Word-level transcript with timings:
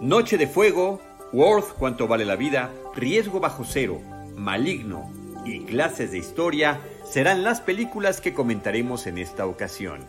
Noche 0.00 0.38
de 0.38 0.46
Fuego, 0.46 1.00
Worth 1.32 1.74
Cuánto 1.76 2.06
vale 2.06 2.24
la 2.24 2.36
vida, 2.36 2.70
Riesgo 2.94 3.40
bajo 3.40 3.64
cero, 3.64 4.00
Maligno 4.36 5.10
y 5.44 5.64
Clases 5.64 6.12
de 6.12 6.18
Historia 6.18 6.78
serán 7.04 7.42
las 7.42 7.60
películas 7.60 8.20
que 8.20 8.32
comentaremos 8.32 9.08
en 9.08 9.18
esta 9.18 9.46
ocasión. 9.46 10.04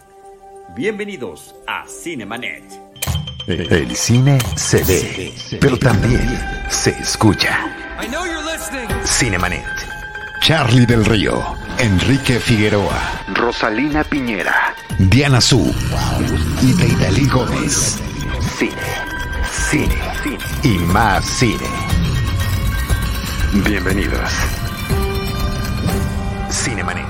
Bienvenidos 0.76 1.56
a 1.66 1.86
Cinemanet. 1.88 2.64
El 3.48 3.96
cine 3.96 4.38
se 4.56 4.84
ve, 4.84 5.34
pero 5.60 5.78
también 5.80 6.40
se 6.70 6.92
escucha. 6.92 7.76
Cinemanet. 9.06 9.66
Charlie 10.42 10.86
del 10.86 11.04
Río, 11.04 11.44
Enrique 11.80 12.40
Figueroa, 12.40 13.24
Rosalina 13.34 14.04
Piñera, 14.04 14.76
Diana 15.00 15.42
Su 15.42 15.74
y 16.62 16.74
Deidali 16.74 17.28
Gómez. 17.28 18.00
Cine 18.58 19.09
cine, 19.70 19.96
y 20.64 20.80
más 20.80 21.24
cine. 21.38 21.68
Bienvenidos. 23.64 24.32
Cinemanet. 26.50 27.06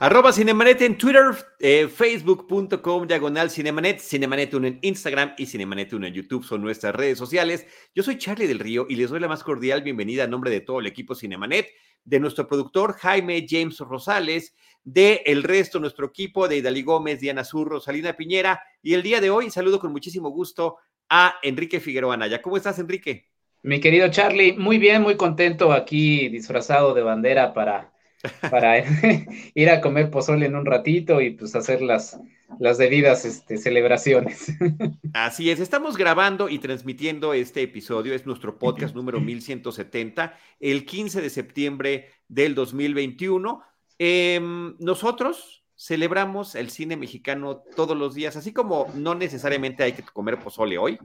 Arroba 0.00 0.32
Cinemanet 0.32 0.82
en 0.82 0.98
Twitter, 0.98 1.26
eh, 1.60 1.86
facebook.com 1.86 3.06
diagonal 3.06 3.50
Cinemanet, 3.50 4.00
Cinemanet 4.00 4.52
1 4.52 4.66
en 4.66 4.78
Instagram 4.82 5.34
y 5.38 5.46
Cinemanet 5.46 5.92
1 5.92 6.08
en 6.08 6.14
YouTube 6.14 6.44
son 6.44 6.60
nuestras 6.60 6.92
redes 6.92 7.18
sociales. 7.18 7.68
Yo 7.94 8.02
soy 8.02 8.18
Charlie 8.18 8.48
del 8.48 8.58
Río 8.58 8.86
y 8.88 8.96
les 8.96 9.10
doy 9.10 9.20
la 9.20 9.28
más 9.28 9.44
cordial 9.44 9.82
bienvenida 9.82 10.24
a 10.24 10.26
nombre 10.26 10.50
de 10.50 10.60
todo 10.60 10.80
el 10.80 10.86
equipo 10.86 11.14
Cinemanet, 11.14 11.68
de 12.04 12.18
nuestro 12.18 12.48
productor 12.48 12.94
Jaime 12.94 13.46
James 13.48 13.78
Rosales 13.78 14.54
de 14.86 15.22
el 15.26 15.42
resto, 15.42 15.80
nuestro 15.80 16.06
equipo 16.06 16.46
de 16.46 16.58
Idalí 16.58 16.82
Gómez, 16.82 17.18
Diana 17.18 17.44
Zurro, 17.44 17.80
Salina 17.80 18.16
Piñera. 18.16 18.62
Y 18.82 18.94
el 18.94 19.02
día 19.02 19.20
de 19.20 19.30
hoy 19.30 19.50
saludo 19.50 19.80
con 19.80 19.90
muchísimo 19.90 20.30
gusto 20.30 20.76
a 21.10 21.34
Enrique 21.42 21.80
Figueroa 21.80 22.14
Anaya. 22.14 22.40
¿Cómo 22.40 22.56
estás, 22.56 22.78
Enrique? 22.78 23.28
Mi 23.64 23.80
querido 23.80 24.08
Charlie, 24.10 24.52
muy 24.56 24.78
bien, 24.78 25.02
muy 25.02 25.16
contento 25.16 25.72
aquí 25.72 26.28
disfrazado 26.28 26.94
de 26.94 27.02
bandera 27.02 27.52
para, 27.52 27.92
para 28.50 28.78
ir 29.54 29.70
a 29.70 29.80
comer 29.80 30.08
pozole 30.08 30.46
en 30.46 30.54
un 30.54 30.64
ratito 30.64 31.20
y 31.20 31.30
pues 31.30 31.56
hacer 31.56 31.82
las, 31.82 32.20
las 32.60 32.78
debidas 32.78 33.24
este, 33.24 33.56
celebraciones. 33.56 34.52
Así 35.14 35.50
es, 35.50 35.58
estamos 35.58 35.96
grabando 35.96 36.48
y 36.48 36.60
transmitiendo 36.60 37.34
este 37.34 37.62
episodio, 37.62 38.14
es 38.14 38.24
nuestro 38.24 38.56
podcast 38.56 38.94
número 38.94 39.20
1170, 39.20 40.38
el 40.60 40.86
15 40.86 41.20
de 41.20 41.30
septiembre 41.30 42.08
del 42.28 42.54
2021. 42.54 43.64
Em, 43.98 44.76
nosotros 44.78 45.64
celebramos 45.76 46.54
el 46.54 46.70
cine 46.70 46.96
mexicano 46.96 47.62
todos 47.74 47.96
los 47.96 48.14
días, 48.14 48.36
así 48.36 48.52
como 48.52 48.90
no 48.94 49.14
necesariamente 49.14 49.82
hay 49.82 49.92
que 49.92 50.02
comer 50.02 50.38
pozole 50.38 50.78
hoy, 50.78 50.98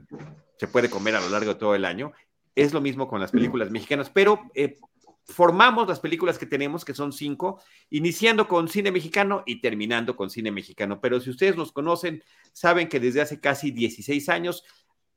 se 0.56 0.66
puede 0.66 0.88
comer 0.88 1.16
a 1.16 1.20
lo 1.20 1.28
largo 1.28 1.54
de 1.54 1.60
todo 1.60 1.74
el 1.74 1.84
año. 1.84 2.12
Es 2.54 2.72
lo 2.72 2.80
mismo 2.80 3.08
con 3.08 3.20
las 3.20 3.30
películas 3.30 3.70
mexicanas, 3.70 4.10
pero 4.10 4.40
eh, 4.54 4.78
formamos 5.24 5.88
las 5.88 6.00
películas 6.00 6.38
que 6.38 6.46
tenemos, 6.46 6.84
que 6.84 6.94
son 6.94 7.12
cinco, 7.12 7.60
iniciando 7.90 8.48
con 8.48 8.68
cine 8.68 8.90
mexicano 8.90 9.42
y 9.46 9.60
terminando 9.60 10.16
con 10.16 10.30
cine 10.30 10.50
mexicano. 10.50 11.00
Pero 11.00 11.20
si 11.20 11.30
ustedes 11.30 11.56
nos 11.56 11.72
conocen, 11.72 12.22
saben 12.52 12.88
que 12.88 13.00
desde 13.00 13.22
hace 13.22 13.40
casi 13.40 13.70
16 13.70 14.28
años, 14.28 14.64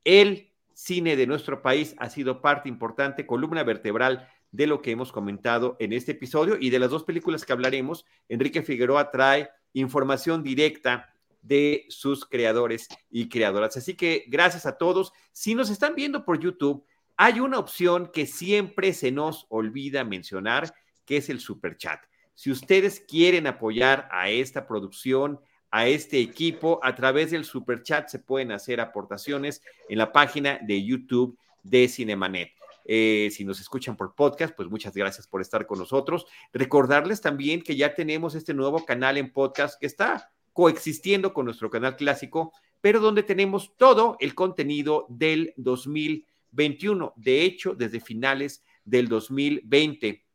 el 0.04 0.50
cine 0.72 1.16
de 1.16 1.26
nuestro 1.26 1.62
país 1.62 1.94
ha 1.98 2.08
sido 2.10 2.40
parte 2.40 2.68
importante, 2.68 3.26
columna 3.26 3.64
vertebral 3.64 4.28
de 4.52 4.66
lo 4.66 4.82
que 4.82 4.90
hemos 4.90 5.12
comentado 5.12 5.76
en 5.80 5.92
este 5.92 6.12
episodio 6.12 6.56
y 6.58 6.70
de 6.70 6.78
las 6.78 6.90
dos 6.90 7.04
películas 7.04 7.44
que 7.44 7.52
hablaremos. 7.52 8.04
Enrique 8.28 8.62
Figueroa 8.62 9.10
trae 9.10 9.50
información 9.72 10.42
directa 10.42 11.12
de 11.42 11.86
sus 11.88 12.24
creadores 12.24 12.88
y 13.10 13.28
creadoras. 13.28 13.76
Así 13.76 13.94
que 13.94 14.24
gracias 14.28 14.66
a 14.66 14.78
todos. 14.78 15.12
Si 15.32 15.54
nos 15.54 15.70
están 15.70 15.94
viendo 15.94 16.24
por 16.24 16.40
YouTube, 16.40 16.84
hay 17.16 17.40
una 17.40 17.58
opción 17.58 18.10
que 18.12 18.26
siempre 18.26 18.92
se 18.92 19.12
nos 19.12 19.46
olvida 19.48 20.04
mencionar, 20.04 20.74
que 21.04 21.18
es 21.18 21.28
el 21.28 21.40
super 21.40 21.76
chat. 21.76 22.00
Si 22.34 22.50
ustedes 22.50 23.00
quieren 23.00 23.46
apoyar 23.46 24.08
a 24.10 24.28
esta 24.28 24.66
producción, 24.66 25.40
a 25.70 25.86
este 25.86 26.20
equipo, 26.20 26.80
a 26.82 26.94
través 26.94 27.30
del 27.30 27.44
super 27.44 27.82
chat 27.82 28.08
se 28.08 28.18
pueden 28.18 28.52
hacer 28.52 28.80
aportaciones 28.80 29.62
en 29.88 29.98
la 29.98 30.12
página 30.12 30.58
de 30.62 30.84
YouTube 30.84 31.38
de 31.62 31.88
Cinemanet. 31.88 32.55
Eh, 32.88 33.30
si 33.32 33.44
nos 33.44 33.60
escuchan 33.60 33.96
por 33.96 34.14
podcast, 34.14 34.54
pues 34.54 34.68
muchas 34.68 34.94
gracias 34.94 35.26
por 35.26 35.40
estar 35.40 35.66
con 35.66 35.78
nosotros. 35.78 36.26
Recordarles 36.52 37.20
también 37.20 37.62
que 37.62 37.76
ya 37.76 37.94
tenemos 37.94 38.34
este 38.34 38.54
nuevo 38.54 38.84
canal 38.84 39.18
en 39.18 39.32
podcast 39.32 39.78
que 39.80 39.86
está 39.86 40.30
coexistiendo 40.52 41.34
con 41.34 41.44
nuestro 41.44 41.68
canal 41.68 41.96
clásico, 41.96 42.52
pero 42.80 43.00
donde 43.00 43.22
tenemos 43.22 43.76
todo 43.76 44.16
el 44.20 44.34
contenido 44.34 45.06
del 45.08 45.52
2021. 45.56 47.12
De 47.16 47.42
hecho, 47.42 47.74
desde 47.74 48.00
finales 48.00 48.64
del 48.84 49.08
2020 49.08 50.26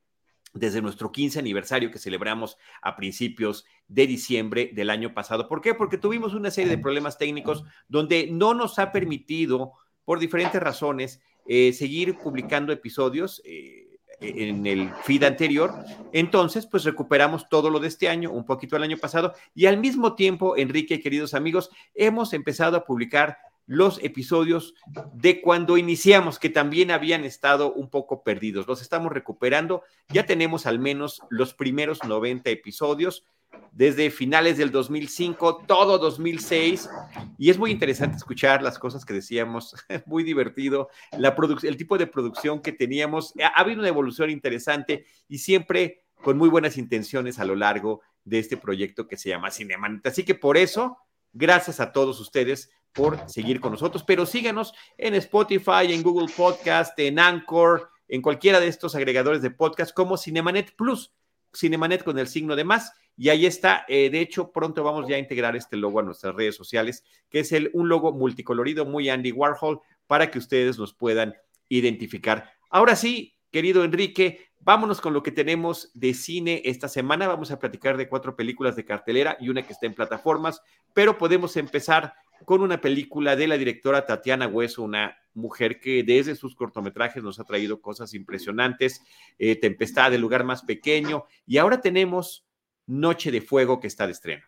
desde 0.54 0.82
nuestro 0.82 1.12
15 1.12 1.40
aniversario 1.40 1.92
que 1.92 2.00
celebramos 2.00 2.58
a 2.82 2.96
principios 2.96 3.66
de 3.88 4.08
diciembre 4.08 4.72
del 4.74 4.90
año 4.90 5.14
pasado. 5.14 5.48
¿Por 5.48 5.62
qué? 5.62 5.74
Porque 5.74 5.98
tuvimos 5.98 6.34
una 6.34 6.52
serie 6.52 6.70
de 6.70 6.78
problemas 6.78 7.18
técnicos 7.18 7.64
donde 7.88 8.28
no 8.30 8.54
nos 8.54 8.78
ha 8.80 8.92
permitido, 8.92 9.74
por 10.04 10.20
diferentes 10.20 10.62
razones, 10.62 11.22
eh, 11.46 11.74
seguir 11.74 12.18
publicando 12.18 12.72
episodios 12.72 13.42
eh, 13.46 14.00
en 14.22 14.66
el 14.68 14.92
feed 15.04 15.24
anterior. 15.24 15.74
Entonces, 16.14 16.66
pues 16.68 16.84
recuperamos 16.84 17.50
todo 17.50 17.70
lo 17.70 17.80
de 17.80 17.88
este 17.88 18.08
año, 18.08 18.32
un 18.32 18.46
poquito 18.46 18.76
el 18.76 18.84
año 18.84 18.98
pasado, 18.98 19.34
y 19.56 19.66
al 19.66 19.78
mismo 19.78 20.16
tiempo, 20.16 20.56
Enrique, 20.58 21.02
queridos 21.02 21.34
amigos, 21.34 21.72
hemos 21.96 22.34
empezado 22.34 22.78
a 22.78 22.86
publicar 22.86 23.38
los 23.66 24.04
episodios 24.04 24.74
de 25.14 25.42
cuando 25.42 25.78
iniciamos, 25.78 26.40
que 26.40 26.50
también 26.50 26.92
habían 26.92 27.24
estado 27.24 27.74
un 27.74 27.90
poco 27.90 28.24
perdidos. 28.24 28.68
Los 28.68 28.82
estamos 28.82 29.12
recuperando. 29.12 29.84
Ya 30.10 30.26
tenemos 30.26 30.66
al 30.66 30.80
menos 30.80 31.22
los 31.30 31.54
primeros 31.54 32.04
90 32.04 32.50
episodios 32.50 33.24
desde 33.72 34.12
finales 34.12 34.58
del 34.58 34.70
2005, 34.70 35.64
todo 35.66 35.98
2006, 35.98 36.90
y 37.38 37.50
es 37.50 37.58
muy 37.58 37.72
interesante 37.72 38.18
escuchar 38.18 38.62
las 38.62 38.78
cosas 38.78 39.06
que 39.06 39.14
decíamos, 39.14 39.76
muy 40.06 40.24
divertido, 40.24 40.90
la 41.18 41.36
el 41.64 41.78
tipo 41.78 41.98
de 41.98 42.08
producción 42.08 42.62
que 42.62 42.74
teníamos, 42.74 43.34
ha, 43.42 43.60
habido 43.60 43.80
una 43.80 43.88
evolución 43.88 44.30
interesante 44.30 45.06
y 45.28 45.38
siempre 45.40 46.04
con 46.22 46.38
muy 46.38 46.50
buenas 46.50 46.78
intenciones 46.78 47.40
a 47.40 47.46
lo 47.46 47.56
largo 47.56 48.02
de 48.26 48.40
este 48.40 48.58
proyecto 48.58 49.08
que 49.08 49.18
se 49.18 49.30
llama 49.30 49.52
Cinemanet. 49.52 50.06
Así 50.06 50.24
que 50.24 50.36
por 50.36 50.58
eso, 50.58 50.98
gracias 51.34 51.80
a 51.80 51.92
todos 51.92 52.20
ustedes 52.20 52.70
por 52.94 53.18
seguir 53.30 53.62
con 53.62 53.72
nosotros, 53.72 54.04
pero 54.06 54.26
síganos 54.26 54.74
en 54.98 55.16
Spotify, 55.16 55.92
en 55.94 56.04
Google 56.04 56.32
Podcast, 56.36 57.00
en 57.00 57.20
Anchor, 57.20 57.90
en 58.10 58.22
cualquiera 58.22 58.60
de 58.60 58.68
estos 58.68 58.94
agregadores 58.96 59.42
de 59.42 59.50
podcast 59.50 59.94
como 59.94 60.18
Cinemanet 60.18 60.76
Plus, 60.76 61.14
Cinemanet 61.54 62.04
con 62.04 62.18
el 62.20 62.28
signo 62.28 62.56
de 62.56 62.64
más 62.64 62.94
y 63.18 63.30
ahí 63.30 63.46
está, 63.46 63.86
eh, 63.88 64.10
de 64.10 64.20
hecho, 64.20 64.52
pronto 64.52 64.84
vamos 64.84 65.08
ya 65.08 65.16
a 65.16 65.20
integrar 65.20 65.56
este 65.56 65.78
logo 65.78 66.00
a 66.00 66.04
nuestras 66.04 66.34
redes 66.34 66.56
sociales, 66.56 67.04
que 67.30 67.42
es 67.42 67.52
el, 67.52 67.70
un 67.74 67.90
logo 67.90 68.14
multicolorido, 68.14 68.86
muy 68.86 69.10
Andy 69.10 69.32
Warhol, 69.32 69.82
para 70.08 70.32
que 70.32 70.40
ustedes 70.40 70.80
nos 70.80 70.94
puedan 70.94 71.36
identificar. 71.70 72.52
Ahora 72.70 72.96
sí, 72.96 73.38
querido 73.52 73.84
Enrique, 73.84 74.48
vámonos 74.60 75.02
con 75.02 75.14
lo 75.14 75.24
que 75.24 75.32
tenemos 75.32 75.92
de 75.94 76.14
cine 76.14 76.62
esta 76.66 76.88
semana. 76.88 77.28
Vamos 77.28 77.52
a 77.52 77.60
platicar 77.60 77.98
de 77.98 78.10
cuatro 78.10 78.36
películas 78.36 78.76
de 78.76 78.86
cartelera 78.86 79.38
y 79.40 79.50
una 79.50 79.62
que 79.62 79.74
está 79.74 79.86
en 79.86 79.94
plataformas, 79.94 80.62
pero 80.94 81.18
podemos 81.18 81.56
empezar 81.58 82.16
con 82.46 82.62
una 82.62 82.82
película 82.82 83.36
de 83.36 83.48
la 83.48 83.58
directora 83.58 84.06
Tatiana 84.06 84.48
Hueso, 84.48 84.84
una 84.84 85.18
mujer 85.34 85.80
que 85.80 86.04
desde 86.04 86.36
sus 86.36 86.56
cortometrajes 86.56 87.24
nos 87.24 87.40
ha 87.40 87.44
traído 87.44 87.82
cosas 87.82 88.14
impresionantes, 88.14 89.02
eh, 89.40 89.56
Tempestad, 89.56 90.14
el 90.14 90.22
lugar 90.22 90.44
más 90.44 90.64
pequeño, 90.64 91.26
y 91.46 91.58
ahora 91.58 91.82
tenemos 91.82 92.46
Noche 92.88 93.32
de 93.32 93.42
Fuego 93.42 93.80
que 93.80 93.88
está 93.88 94.06
de 94.06 94.14
estreno. 94.14 94.44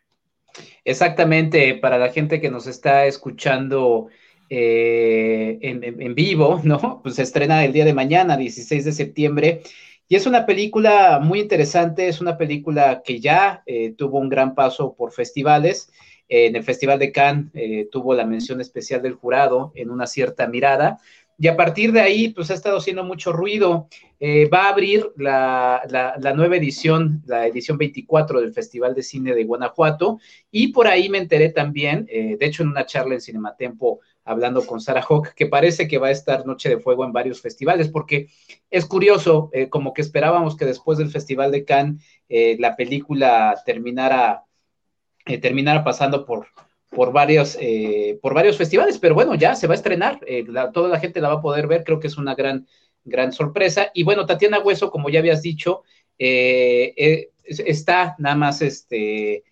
Exactamente, 0.83 1.75
para 1.75 1.97
la 1.97 2.09
gente 2.11 2.39
que 2.39 2.49
nos 2.49 2.67
está 2.67 3.05
escuchando 3.05 4.09
eh, 4.49 5.57
en, 5.61 6.15
vivo, 6.15 6.61
¿no? 6.63 7.01
Pues 7.01 7.15
se 7.15 7.23
estrena 7.23 7.65
el 7.65 7.73
día 7.73 7.85
de 7.85 7.93
mañana, 7.93 8.37
16 8.37 8.85
de 8.85 8.91
septiembre. 8.91 9.61
Y 10.07 10.15
es 10.15 10.27
una 10.27 10.45
película 10.45 11.19
muy 11.23 11.39
interesante, 11.39 12.07
es 12.07 12.21
una 12.21 12.37
película 12.37 13.01
que 13.03 13.19
ya 13.19 13.63
eh, 13.65 13.93
tuvo 13.97 14.19
un 14.19 14.29
gran 14.29 14.53
paso 14.53 14.95
por 14.95 15.11
festivales. 15.11 15.89
En 16.35 16.55
el 16.55 16.63
Festival 16.63 16.97
de 16.97 17.11
Cannes 17.11 17.51
eh, 17.53 17.87
tuvo 17.91 18.15
la 18.15 18.25
mención 18.25 18.59
especial 18.59 19.03
del 19.03 19.13
jurado 19.13 19.71
en 19.75 19.91
una 19.91 20.07
cierta 20.07 20.47
mirada 20.47 20.97
y 21.37 21.47
a 21.47 21.55
partir 21.55 21.91
de 21.91 22.01
ahí, 22.01 22.29
pues 22.29 22.49
ha 22.49 22.55
estado 22.55 22.77
haciendo 22.77 23.03
mucho 23.03 23.31
ruido. 23.31 23.87
Eh, 24.19 24.47
va 24.49 24.65
a 24.65 24.69
abrir 24.69 25.11
la, 25.15 25.83
nueva 26.35 26.55
edición, 26.55 27.21
la 27.25 27.45
edición 27.45 27.77
24 27.77 28.41
del 28.41 28.53
Festival 28.53 28.95
de 28.95 29.03
Cine 29.03 29.35
de 29.35 29.43
Guanajuato, 29.43 30.19
y 30.51 30.69
por 30.69 30.87
ahí 30.87 31.09
me 31.09 31.17
enteré 31.17 31.49
también, 31.49 32.07
eh, 32.09 32.37
de 32.39 32.45
hecho 32.45 32.63
en 32.63 32.69
una 32.69 32.85
charla 32.85 33.15
en 33.15 33.21
Cinematempo, 33.21 33.99
hablando 34.23 34.65
con 34.65 34.79
Sarah 34.79 35.05
Hawk, 35.07 35.33
que 35.35 35.47
parece 35.47 35.87
que 35.87 35.97
va 35.97 36.07
a 36.07 36.11
estar 36.11 36.45
Noche 36.45 36.69
de 36.69 36.79
Fuego 36.79 37.03
en 37.03 37.11
varios 37.11 37.41
festivales, 37.41 37.89
porque 37.89 38.27
es 38.71 38.85
curioso, 38.85 39.51
como 39.69 39.93
que 39.93 40.01
esperábamos 40.01 40.55
que 40.55 40.65
después 40.65 40.97
del 40.97 41.11
Festival 41.11 41.51
de 41.51 41.65
Cannes 41.65 42.01
la 42.29 42.75
película 42.77 43.61
terminara, 43.65 44.45
terminara 45.25 45.83
pasando 45.83 46.25
por, 46.25 46.47
por 46.93 47.11
varios, 47.11 47.57
eh, 47.59 48.19
por 48.21 48.33
varios 48.33 48.57
festivales, 48.57 48.97
pero 48.99 49.15
bueno, 49.15 49.35
ya 49.35 49.55
se 49.55 49.67
va 49.67 49.73
a 49.73 49.77
estrenar, 49.77 50.19
eh, 50.25 50.45
toda 50.73 50.89
la 50.89 50.99
gente 50.99 51.21
la 51.21 51.29
va 51.29 51.35
a 51.35 51.41
poder 51.41 51.67
ver, 51.67 51.83
creo 51.83 51.99
que 51.99 52.07
es 52.07 52.17
una 52.17 52.35
gran, 52.35 52.67
gran 53.03 53.33
sorpresa. 53.33 53.91
Y 53.93 54.03
bueno, 54.03 54.25
Tatiana 54.25 54.59
Hueso, 54.59 54.91
como 54.91 55.09
ya 55.09 55.19
habías 55.19 55.41
dicho, 55.41 55.83
eh, 56.17 57.29
está 57.43 58.15
nada 58.19 58.35
más 58.35 58.61
este. 58.61 59.43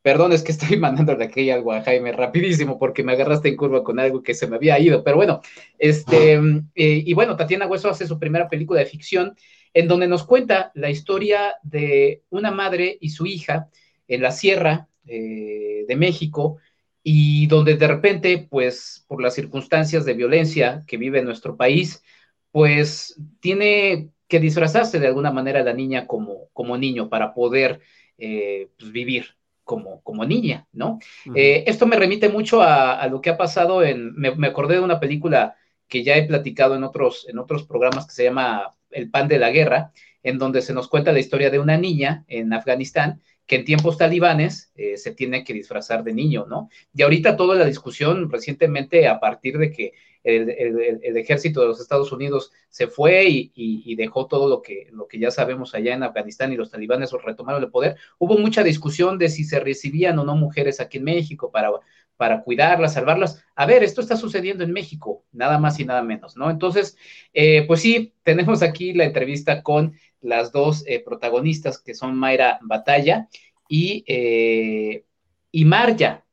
Perdón, 0.00 0.32
es 0.32 0.42
que 0.42 0.52
estoy 0.52 0.76
mandando 0.78 1.14
de 1.14 1.24
aquí 1.24 1.50
algo 1.50 1.72
a 1.72 1.82
Jaime 1.82 2.12
rapidísimo 2.12 2.78
porque 2.78 3.02
me 3.02 3.12
agarraste 3.12 3.48
en 3.48 3.56
curva 3.56 3.84
con 3.84 3.98
algo 3.98 4.22
que 4.22 4.34
se 4.34 4.46
me 4.46 4.56
había 4.56 4.78
ido. 4.78 5.04
Pero 5.04 5.16
bueno, 5.16 5.40
este, 5.78 6.40
y 6.74 7.12
bueno, 7.12 7.36
Tatiana 7.36 7.66
Hueso 7.66 7.90
hace 7.90 8.06
su 8.06 8.18
primera 8.18 8.48
película 8.48 8.80
de 8.80 8.86
ficción 8.86 9.36
en 9.74 9.86
donde 9.86 10.08
nos 10.08 10.24
cuenta 10.24 10.72
la 10.74 10.88
historia 10.90 11.56
de 11.62 12.22
una 12.30 12.50
madre 12.50 12.96
y 13.00 13.10
su 13.10 13.26
hija 13.26 13.68
en 14.06 14.22
la 14.22 14.32
sierra 14.32 14.88
de 15.08 15.96
México, 15.96 16.58
y 17.02 17.46
donde 17.46 17.76
de 17.76 17.88
repente, 17.88 18.46
pues 18.50 19.04
por 19.08 19.22
las 19.22 19.34
circunstancias 19.34 20.04
de 20.04 20.14
violencia 20.14 20.84
que 20.86 20.98
vive 20.98 21.22
nuestro 21.22 21.56
país, 21.56 22.02
pues 22.50 23.18
tiene 23.40 24.10
que 24.28 24.40
disfrazarse 24.40 25.00
de 25.00 25.06
alguna 25.06 25.30
manera 25.30 25.62
la 25.62 25.72
niña 25.72 26.06
como, 26.06 26.48
como 26.52 26.76
niño 26.76 27.08
para 27.08 27.32
poder 27.32 27.80
eh, 28.18 28.68
pues, 28.78 28.92
vivir 28.92 29.36
como, 29.64 30.02
como 30.02 30.24
niña, 30.24 30.66
¿no? 30.72 30.98
Eh, 31.34 31.64
esto 31.66 31.86
me 31.86 31.96
remite 31.96 32.28
mucho 32.28 32.62
a, 32.62 33.06
lo 33.08 33.20
que 33.20 33.30
ha 33.30 33.36
pasado 33.36 33.82
en, 33.82 34.14
me, 34.14 34.46
acordé 34.46 34.74
de 34.74 34.80
una 34.80 35.00
película 35.00 35.56
que 35.88 36.02
ya 36.02 36.16
he 36.16 36.26
platicado 36.26 36.74
en 36.74 36.84
otros, 36.84 37.26
en 37.28 37.38
otros 37.38 37.64
programas 37.64 38.06
que 38.06 38.12
se 38.12 38.24
llama 38.24 38.74
El 38.90 39.10
pan 39.10 39.28
de 39.28 39.38
la 39.38 39.50
guerra, 39.50 39.92
en 40.22 40.38
donde 40.38 40.62
se 40.62 40.74
nos 40.74 40.88
cuenta 40.88 41.12
la 41.12 41.20
historia 41.20 41.50
de 41.50 41.58
una 41.58 41.76
niña 41.76 42.24
en 42.28 42.52
Afganistán 42.52 43.22
que 43.48 43.56
en 43.56 43.64
tiempos 43.64 43.96
talibanes 43.96 44.70
eh, 44.76 44.98
se 44.98 45.12
tiene 45.12 45.42
que 45.42 45.54
disfrazar 45.54 46.04
de 46.04 46.12
niño, 46.12 46.46
¿no? 46.46 46.68
Y 46.94 47.02
ahorita 47.02 47.36
toda 47.36 47.56
la 47.56 47.64
discusión 47.64 48.30
recientemente 48.30 49.08
a 49.08 49.18
partir 49.18 49.56
de 49.58 49.72
que 49.72 49.94
el, 50.22 51.16
ejército 51.16 51.62
de 51.62 51.68
los 51.68 51.80
Estados 51.80 52.12
Unidos 52.12 52.52
se 52.68 52.88
fue 52.88 53.26
y, 53.26 53.94
dejó 53.96 54.26
todo 54.26 54.48
lo 54.48 54.60
que, 54.60 54.88
lo 54.92 55.08
que 55.08 55.18
ya 55.18 55.30
sabemos 55.30 55.74
allá 55.74 55.94
en 55.94 56.02
Afganistán 56.02 56.52
y 56.52 56.56
los 56.56 56.70
talibanes 56.70 57.10
retomaron 57.24 57.62
el 57.62 57.70
poder, 57.70 57.96
hubo 58.18 58.36
mucha 58.36 58.62
discusión 58.62 59.16
de 59.18 59.30
si 59.30 59.44
se 59.44 59.58
recibían 59.60 60.18
o 60.18 60.24
no 60.24 60.36
mujeres 60.36 60.80
aquí 60.80 60.98
en 60.98 61.04
México 61.04 61.50
para, 61.50 61.70
para 62.18 62.42
cuidarlas, 62.42 62.94
salvarlas. 62.94 63.42
A 63.56 63.64
ver, 63.64 63.82
esto 63.82 64.02
está 64.02 64.16
sucediendo 64.16 64.62
en 64.62 64.72
México, 64.72 65.24
nada 65.32 65.58
más 65.58 65.80
y 65.80 65.86
nada 65.86 66.02
menos, 66.02 66.36
¿no? 66.36 66.50
Entonces, 66.50 66.96
eh, 67.32 67.64
pues 67.66 67.80
sí, 67.80 68.12
tenemos 68.22 68.62
aquí 68.62 68.92
la 68.92 69.04
entrevista 69.04 69.62
con 69.62 69.94
las 70.20 70.52
dos 70.52 70.84
eh, 70.86 71.02
protagonistas 71.04 71.80
que 71.80 71.94
son 71.94 72.16
Mayra 72.16 72.58
Batalla 72.62 73.28
y, 73.68 74.04
eh, 74.06 75.04
y 75.50 75.64
Marja. 75.64 76.24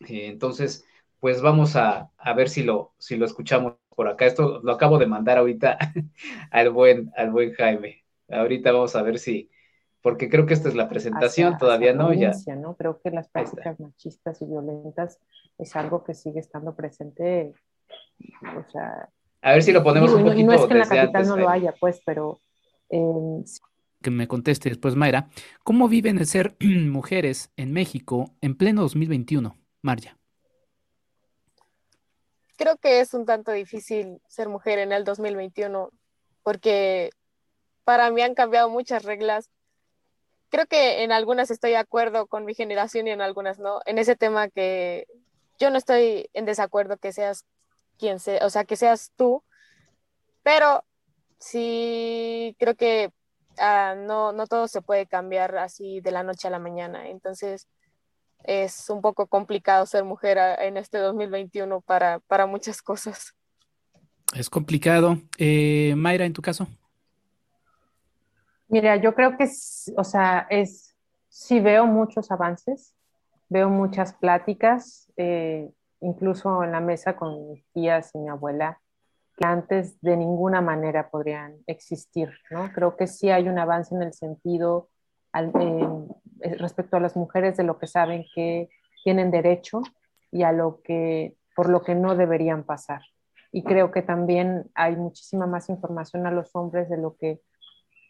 Eh, 0.00 0.26
entonces, 0.26 0.84
pues 1.20 1.40
vamos 1.40 1.76
a, 1.76 2.10
ver 2.36 2.48
si 2.48 2.62
lo, 2.62 2.94
si 2.98 3.16
lo 3.16 3.26
escuchamos 3.26 3.74
por 3.94 4.08
acá. 4.08 4.26
Esto 4.26 4.60
lo 4.62 4.72
acabo 4.72 4.98
de 4.98 5.06
mandar 5.06 5.38
ahorita 5.38 5.78
al 6.50 6.70
buen, 6.70 7.12
al 7.16 7.30
buen 7.30 7.52
Jaime. 7.54 8.04
Ahorita 8.28 8.72
vamos 8.72 8.96
a 8.96 9.02
ver 9.02 9.18
si, 9.18 9.50
porque 10.00 10.28
creo 10.28 10.46
que 10.46 10.54
esta 10.54 10.68
es 10.68 10.74
la 10.74 10.88
presentación, 10.88 11.56
todavía 11.58 11.92
no, 11.92 12.12
ya. 12.12 12.32
¿no? 12.56 12.74
Creo 12.76 13.00
que 13.00 13.10
las 13.10 13.28
prácticas 13.28 13.78
machistas 13.80 14.40
y 14.42 14.46
violentas 14.46 15.20
es 15.58 15.76
algo 15.76 16.04
que 16.04 16.14
sigue 16.14 16.40
estando 16.40 16.74
presente, 16.74 17.52
o 18.56 18.70
sea... 18.70 19.08
A 19.42 19.52
ver 19.52 19.62
si 19.62 19.72
lo 19.72 19.82
ponemos 19.82 20.10
un 20.12 20.22
poquito. 20.22 20.40
Y 20.40 20.44
no 20.44 20.52
es 20.54 20.64
que 20.66 20.72
en 20.72 20.78
la 20.78 20.88
capital 20.88 21.26
no 21.26 21.36
lo 21.36 21.48
haya, 21.50 21.74
pues, 21.78 22.00
pero 22.04 22.40
que 22.88 24.10
me 24.10 24.28
conteste 24.28 24.68
después 24.68 24.94
Mayra, 24.94 25.28
¿cómo 25.64 25.88
viven 25.88 26.18
el 26.18 26.26
ser 26.26 26.56
mujeres 26.60 27.50
en 27.56 27.72
México 27.72 28.34
en 28.40 28.56
pleno 28.56 28.82
2021, 28.82 29.56
Marja? 29.82 30.18
Creo 32.56 32.76
que 32.76 33.00
es 33.00 33.14
un 33.14 33.26
tanto 33.26 33.50
difícil 33.50 34.20
ser 34.28 34.48
mujer 34.48 34.78
en 34.78 34.92
el 34.92 35.04
2021 35.04 35.90
porque 36.44 37.10
para 37.84 38.10
mí 38.10 38.22
han 38.22 38.34
cambiado 38.34 38.68
muchas 38.68 39.02
reglas. 39.02 39.50
Creo 40.50 40.66
que 40.66 41.02
en 41.02 41.10
algunas 41.10 41.50
estoy 41.50 41.70
de 41.70 41.78
acuerdo 41.78 42.26
con 42.26 42.44
mi 42.44 42.54
generación 42.54 43.08
y 43.08 43.10
en 43.10 43.20
algunas 43.20 43.58
no. 43.58 43.80
En 43.86 43.98
ese 43.98 44.14
tema 44.14 44.48
que 44.48 45.06
yo 45.58 45.70
no 45.70 45.78
estoy 45.78 46.30
en 46.32 46.44
desacuerdo 46.44 46.96
que 46.98 47.12
seas 47.12 47.44
quien 47.98 48.20
sea, 48.20 48.44
o 48.44 48.50
sea, 48.50 48.64
que 48.64 48.76
seas 48.76 49.12
tú, 49.16 49.42
pero 50.42 50.84
sí 51.38 52.56
creo 52.58 52.74
que 52.74 53.10
ah, 53.58 53.94
no, 53.96 54.32
no 54.32 54.46
todo 54.46 54.68
se 54.68 54.82
puede 54.82 55.06
cambiar 55.06 55.56
así 55.58 56.00
de 56.00 56.10
la 56.10 56.22
noche 56.22 56.48
a 56.48 56.50
la 56.50 56.58
mañana. 56.58 57.08
Entonces 57.08 57.68
es 58.44 58.90
un 58.90 59.00
poco 59.00 59.26
complicado 59.26 59.86
ser 59.86 60.04
mujer 60.04 60.38
ah, 60.38 60.54
en 60.64 60.76
este 60.76 60.98
2021 60.98 61.80
para, 61.80 62.20
para 62.20 62.46
muchas 62.46 62.82
cosas. 62.82 63.34
Es 64.34 64.50
complicado. 64.50 65.18
Eh, 65.38 65.94
Mayra, 65.96 66.24
en 66.24 66.32
tu 66.32 66.42
caso. 66.42 66.66
Mira, 68.68 68.96
yo 68.96 69.14
creo 69.14 69.36
que, 69.36 69.48
o 69.96 70.04
sea, 70.04 70.46
es, 70.50 70.96
sí 71.28 71.60
veo 71.60 71.86
muchos 71.86 72.30
avances, 72.30 72.94
veo 73.48 73.68
muchas 73.68 74.14
pláticas, 74.14 75.12
eh, 75.16 75.70
incluso 76.00 76.64
en 76.64 76.72
la 76.72 76.80
mesa 76.80 77.14
con 77.14 77.50
mis 77.50 77.64
tías 77.72 78.10
y 78.14 78.18
mi 78.18 78.28
abuela, 78.28 78.80
que 79.36 79.46
antes 79.46 80.00
de 80.00 80.16
ninguna 80.16 80.60
manera 80.60 81.10
podrían 81.10 81.56
existir, 81.66 82.30
¿no? 82.50 82.72
Creo 82.72 82.96
que 82.96 83.06
sí 83.06 83.30
hay 83.30 83.48
un 83.48 83.58
avance 83.58 83.94
en 83.94 84.02
el 84.02 84.12
sentido 84.12 84.88
eh, 85.34 86.56
respecto 86.58 86.96
a 86.96 87.00
las 87.00 87.16
mujeres 87.16 87.56
de 87.56 87.64
lo 87.64 87.78
que 87.78 87.86
saben 87.86 88.24
que 88.34 88.68
tienen 89.02 89.30
derecho 89.30 89.82
y 90.30 90.42
a 90.44 90.52
lo 90.52 90.80
que 90.82 91.36
por 91.56 91.68
lo 91.68 91.82
que 91.82 91.94
no 91.94 92.16
deberían 92.16 92.64
pasar. 92.64 93.02
Y 93.52 93.62
creo 93.62 93.90
que 93.92 94.02
también 94.02 94.70
hay 94.74 94.96
muchísima 94.96 95.46
más 95.46 95.68
información 95.68 96.26
a 96.26 96.32
los 96.32 96.54
hombres 96.54 96.88
de 96.88 96.96
lo 96.96 97.16
que 97.16 97.40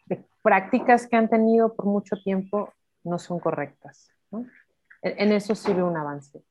de 0.07 0.23
prácticas 0.43 1.07
que 1.07 1.15
han 1.15 1.29
tenido 1.29 1.75
por 1.75 1.85
mucho 1.85 2.15
tiempo 2.23 2.73
no 3.03 3.19
son 3.19 3.39
correctas. 3.39 4.09
¿no? 4.31 4.45
En 5.01 5.31
eso 5.31 5.53
sí 5.53 5.73
veo 5.73 5.87
un 5.87 5.97
avance. 5.97 6.43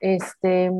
Este, 0.00 0.70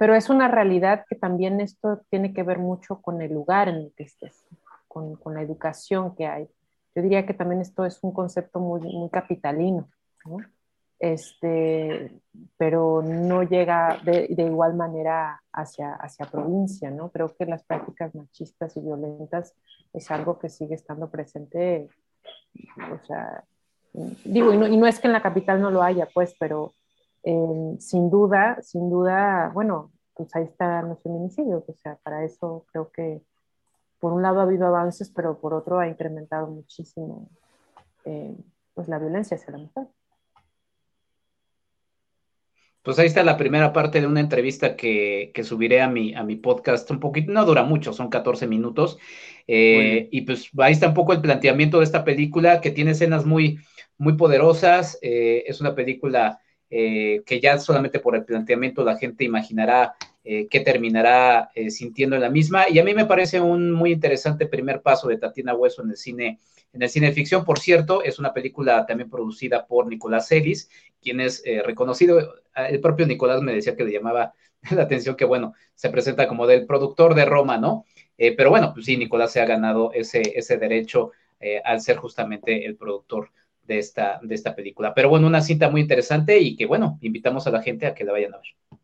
pero 0.00 0.14
es 0.14 0.30
una 0.30 0.48
realidad 0.48 1.04
que 1.10 1.14
también 1.14 1.60
esto 1.60 2.00
tiene 2.08 2.32
que 2.32 2.42
ver 2.42 2.58
mucho 2.58 3.02
con 3.02 3.20
el 3.20 3.34
lugar 3.34 3.68
en 3.68 3.74
el 3.74 3.92
que 3.94 4.04
estés, 4.04 4.46
con, 4.88 5.16
con 5.16 5.34
la 5.34 5.42
educación 5.42 6.16
que 6.16 6.26
hay. 6.26 6.48
Yo 6.94 7.02
diría 7.02 7.26
que 7.26 7.34
también 7.34 7.60
esto 7.60 7.84
es 7.84 7.98
un 8.00 8.10
concepto 8.10 8.60
muy, 8.60 8.80
muy 8.80 9.10
capitalino, 9.10 9.90
¿no? 10.24 10.38
este, 10.98 12.18
pero 12.56 13.02
no 13.02 13.42
llega 13.42 13.98
de, 14.02 14.28
de, 14.30 14.42
igual 14.44 14.72
manera 14.72 15.42
hacia, 15.52 15.92
hacia 15.92 16.24
provincia, 16.24 16.90
¿no? 16.90 17.10
Creo 17.10 17.36
que 17.36 17.44
las 17.44 17.62
prácticas 17.64 18.14
machistas 18.14 18.74
y 18.78 18.80
violentas 18.80 19.54
es 19.92 20.10
algo 20.10 20.38
que 20.38 20.48
sigue 20.48 20.76
estando 20.76 21.10
presente, 21.10 21.88
o 22.90 23.06
sea, 23.06 23.44
digo, 24.24 24.54
y 24.54 24.56
no, 24.56 24.66
y 24.66 24.78
no 24.78 24.86
es 24.86 24.98
que 24.98 25.08
en 25.08 25.12
la 25.12 25.22
capital 25.22 25.60
no 25.60 25.70
lo 25.70 25.82
haya, 25.82 26.08
pues, 26.14 26.34
pero 26.40 26.72
eh, 27.22 27.76
sin 27.78 28.10
duda, 28.10 28.58
sin 28.62 28.88
duda, 28.88 29.50
bueno, 29.52 29.92
pues 30.14 30.34
ahí 30.34 30.44
están 30.44 30.88
los 30.88 31.02
feminicidios, 31.02 31.68
o 31.68 31.74
sea, 31.74 31.96
para 32.02 32.24
eso 32.24 32.64
creo 32.72 32.90
que 32.90 33.22
por 33.98 34.12
un 34.12 34.22
lado 34.22 34.40
ha 34.40 34.44
habido 34.44 34.66
avances, 34.66 35.10
pero 35.14 35.38
por 35.38 35.52
otro 35.52 35.78
ha 35.78 35.88
incrementado 35.88 36.46
muchísimo 36.46 37.28
eh, 38.06 38.34
pues 38.72 38.88
la 38.88 38.98
violencia 38.98 39.36
hacia 39.36 39.52
la 39.52 39.58
mujer. 39.58 39.86
Pues 42.82 42.98
ahí 42.98 43.06
está 43.06 43.22
la 43.22 43.36
primera 43.36 43.74
parte 43.74 44.00
de 44.00 44.06
una 44.06 44.20
entrevista 44.20 44.74
que, 44.74 45.32
que, 45.34 45.44
subiré 45.44 45.82
a 45.82 45.88
mi, 45.88 46.14
a 46.14 46.22
mi 46.22 46.36
podcast. 46.36 46.90
Un 46.90 46.98
poquito, 46.98 47.30
no 47.30 47.44
dura 47.44 47.62
mucho, 47.62 47.92
son 47.92 48.08
14 48.08 48.46
minutos. 48.46 48.98
Eh, 49.46 50.08
y 50.10 50.22
pues 50.22 50.48
ahí 50.56 50.72
está 50.72 50.88
un 50.88 50.94
poco 50.94 51.12
el 51.12 51.20
planteamiento 51.20 51.78
de 51.78 51.84
esta 51.84 52.04
película 52.04 52.62
que 52.62 52.70
tiene 52.70 52.92
escenas 52.92 53.26
muy, 53.26 53.58
muy 53.98 54.14
poderosas. 54.14 54.98
es 55.02 55.60
una 55.60 55.74
película 55.74 56.40
eh, 56.72 57.22
que 57.26 57.40
ya 57.40 57.58
solamente 57.58 57.98
por 57.98 58.14
el 58.14 58.24
planteamiento 58.24 58.84
la 58.84 58.96
gente 58.96 59.24
imaginará 59.24 59.96
eh, 60.22 60.46
que 60.46 60.60
terminará 60.60 61.50
eh, 61.56 61.68
sintiendo 61.70 62.16
la 62.16 62.30
misma. 62.30 62.68
Y 62.68 62.78
a 62.78 62.84
mí 62.84 62.94
me 62.94 63.06
parece 63.06 63.40
un 63.40 63.72
muy 63.72 63.90
interesante 63.90 64.46
primer 64.46 64.80
paso 64.80 65.08
de 65.08 65.16
Tatiana 65.18 65.56
Hueso 65.56 65.82
en 65.82 65.90
el 65.90 65.96
cine, 65.96 66.38
en 66.72 66.82
el 66.82 66.88
cine 66.88 67.10
ficción. 67.10 67.44
Por 67.44 67.58
cierto, 67.58 68.04
es 68.04 68.20
una 68.20 68.32
película 68.32 68.86
también 68.86 69.10
producida 69.10 69.66
por 69.66 69.88
Nicolás 69.88 70.30
Ellis, 70.30 70.70
quien 71.02 71.18
es 71.18 71.42
reconocido. 71.64 72.34
El 72.54 72.80
propio 72.80 73.06
Nicolás 73.06 73.42
me 73.42 73.52
decía 73.52 73.74
que 73.74 73.84
le 73.84 73.92
llamaba 73.92 74.32
la 74.70 74.82
atención 74.82 75.16
que, 75.16 75.24
bueno, 75.24 75.54
se 75.74 75.90
presenta 75.90 76.28
como 76.28 76.46
del 76.46 76.66
productor 76.66 77.14
de 77.14 77.24
Roma, 77.24 77.58
¿no? 77.58 77.84
pero 78.36 78.50
bueno, 78.50 78.74
pues 78.74 78.84
sí, 78.84 78.98
Nicolás 78.98 79.32
se 79.32 79.40
ha 79.40 79.46
ganado 79.46 79.92
ese, 79.94 80.20
ese 80.36 80.58
derecho 80.58 81.10
al 81.64 81.80
ser 81.80 81.96
justamente 81.96 82.66
el 82.66 82.76
productor 82.76 83.30
de 83.70 83.78
esta, 83.78 84.18
de 84.20 84.34
esta 84.34 84.54
película. 84.54 84.92
Pero 84.92 85.08
bueno, 85.08 85.28
una 85.28 85.40
cinta 85.40 85.70
muy 85.70 85.80
interesante 85.80 86.38
y 86.38 86.56
que 86.56 86.66
bueno, 86.66 86.98
invitamos 87.00 87.46
a 87.46 87.50
la 87.50 87.62
gente 87.62 87.86
a 87.86 87.94
que 87.94 88.04
la 88.04 88.12
vayan 88.12 88.34
a 88.34 88.38
ver. 88.38 88.80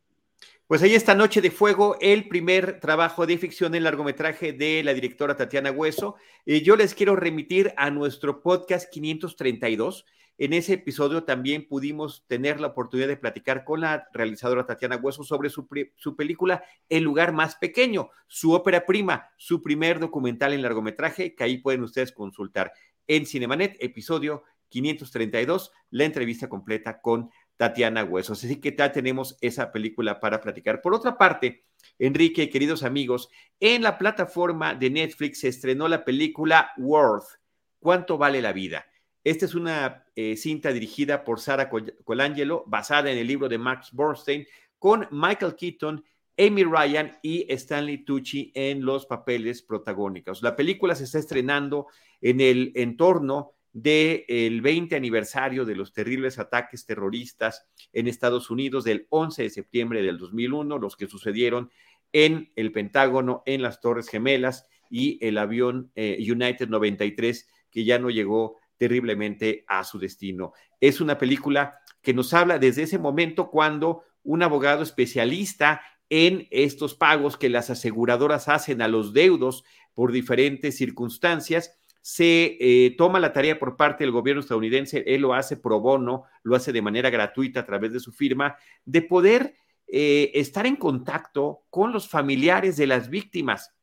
Pues 0.69 0.83
ahí 0.83 0.95
está 0.95 1.15
Noche 1.15 1.41
de 1.41 1.51
Fuego, 1.51 1.97
el 2.01 2.29
primer 2.29 2.81
trabajo 2.81 3.27
de 3.27 3.39
ficción 3.39 3.75
en 3.75 3.85
largometraje 3.85 4.53
de 4.53 4.83
la 4.85 4.95
directora 4.95 5.37
Tatiana 5.37 5.71
Hueso. 5.71 6.17
Eh, 6.45 6.63
yo 6.63 6.77
les 6.77 6.95
quiero 6.95 7.17
remitir 7.17 7.73
a 7.77 7.91
nuestro 7.91 8.43
podcast 8.43 8.91
532, 8.91 10.07
en 10.39 10.53
ese 10.53 10.75
episodio 10.75 11.25
también 11.25 11.67
pudimos 11.67 12.25
tener 12.27 12.61
la 12.61 12.69
oportunidad 12.69 13.09
de 13.09 13.17
platicar 13.17 13.65
con 13.65 13.81
la 13.81 14.07
realizadora 14.13 14.67
Tatiana 14.67 14.97
Hueso 14.97 15.25
sobre 15.25 15.51
su, 15.51 15.67
su, 15.97 16.15
película 16.15 16.63
El 16.89 17.05
lugar 17.05 17.33
más 17.33 17.57
pequeño, 17.57 18.11
su 18.27 18.53
ópera 18.53 18.85
prima, 18.85 19.31
su 19.37 19.63
primer 19.63 19.99
documental 19.99 20.53
en 20.53 20.63
largometraje, 20.63 21.35
que 21.35 21.45
ahí 21.45 21.59
pueden 21.59 21.83
ustedes 21.83 22.13
consultar 22.13 22.73
en 23.07 23.25
Cinemanet, 23.25 23.77
episodio 23.81 24.43
532, 24.69 25.73
la 25.91 26.05
entrevista 26.05 26.49
completa 26.49 27.01
con 27.01 27.31
Tatiana 27.57 28.05
Huesos. 28.05 28.45
Así 28.45 28.61
que 28.61 28.75
ya 28.77 28.93
tenemos 28.93 29.37
esa 29.41 29.73
película 29.73 30.21
para 30.21 30.41
platicar. 30.41 30.83
Por 30.83 30.95
otra 30.95 31.17
parte, 31.17 31.65
Enrique, 31.99 32.51
queridos 32.51 32.83
amigos, 32.83 33.29
en 33.61 33.83
la 33.83 33.99
plataforma 33.99 34.75
de 34.75 34.91
Netflix 34.91 35.41
se 35.41 35.49
estrenó 35.49 35.89
la 35.89 36.05
película 36.05 36.71
Worth, 36.77 37.39
¿Cuánto 37.79 38.19
vale 38.19 38.43
la 38.43 38.53
vida? 38.53 38.87
Esta 39.23 39.45
es 39.45 39.55
una 39.55 40.07
eh, 40.17 40.37
cinta 40.37 40.73
dirigida 40.73 41.25
por 41.25 41.41
Sara 41.41 41.71
Colangelo, 42.05 42.65
basada 42.67 43.11
en 43.11 43.19
el 43.19 43.27
libro 43.27 43.49
de 43.49 43.59
Max 43.59 43.91
Borstein, 43.93 44.47
con 44.79 45.07
Michael 45.11 45.55
Keaton, 45.55 46.05
Amy 46.39 46.65
Ryan 46.65 47.17
y 47.23 47.47
Stanley 47.53 48.05
Tucci 48.05 48.53
en 48.55 48.85
los 48.85 49.07
papeles 49.07 49.63
protagónicos. 49.63 50.43
La 50.43 50.57
película 50.57 50.95
se 50.95 51.05
está 51.05 51.19
estrenando 51.19 51.87
en 52.21 52.41
el 52.41 52.73
entorno 52.75 53.56
del 53.77 54.63
20 54.63 54.97
aniversario 54.97 55.67
de 55.67 55.77
los 55.77 55.93
terribles 55.93 56.39
ataques 56.39 56.87
terroristas 56.87 57.67
en 57.93 58.09
Estados 58.09 58.49
Unidos 58.49 58.85
del 58.85 59.07
11 59.11 59.43
de 59.43 59.51
septiembre 59.51 60.01
del 60.01 60.17
2001, 60.17 60.79
los 60.79 60.97
que 60.97 61.07
sucedieron 61.07 61.71
en 62.11 62.51
el 62.57 62.73
Pentágono, 62.73 63.43
en 63.45 63.61
las 63.61 63.83
Torres 63.83 64.09
Gemelas 64.09 64.67
y 64.89 65.19
el 65.21 65.37
avión 65.37 65.93
eh, 65.95 66.17
United 66.19 66.71
93 66.71 67.51
que 67.71 67.85
ya 67.85 67.99
no 67.99 68.09
llegó 68.09 68.57
terriblemente 68.79 69.67
a 69.69 69.85
su 69.85 69.99
destino. 69.99 70.55
Es 70.81 71.03
una 71.03 71.19
película 71.19 71.81
que 72.01 72.15
nos 72.15 72.33
habla 72.33 72.59
desde 72.59 72.85
ese 72.85 72.99
momento 72.99 73.51
cuando 73.51 74.05
un 74.23 74.43
abogado 74.43 74.85
especialista 74.85 75.83
en 76.09 76.49
estos 76.51 76.95
pagos 76.95 77.37
que 77.37 77.51
las 77.51 77.69
aseguradoras 77.69 78.49
hacen 78.49 78.81
a 78.81 78.89
los 78.89 79.13
deudos 79.13 79.65
por 79.93 80.13
diferentes 80.13 80.79
circunstancias, 80.79 81.79
se 82.07 82.57
eh, 82.61 82.95
toma 82.97 83.19
la 83.19 83.33
tarea 83.33 83.59
por 83.59 83.77
parte 83.77 84.05
del 84.05 84.13
gobierno 84.13 84.41
estadounidense, 84.41 85.03
él 85.09 85.23
lo 85.23 85.35
hace 85.35 85.57
pro 85.57 85.81
bono, 85.81 86.23
lo 86.45 86.55
hace 86.55 86.73
de 86.73 86.81
manera 86.81 87.11
gratuita 87.11 87.59
a 87.59 87.67
través 87.67 87.93
de 87.93 87.99
su 87.99 88.13
firma, 88.13 88.57
de 88.85 89.03
poder 89.03 89.57
eh, 89.89 90.31
estar 90.35 90.67
en 90.67 90.77
contacto 90.77 91.65
con 91.69 91.93
los 91.93 92.09
familiares 92.09 92.77
de 92.77 92.87
las 92.87 93.11
víctimas 93.11 93.75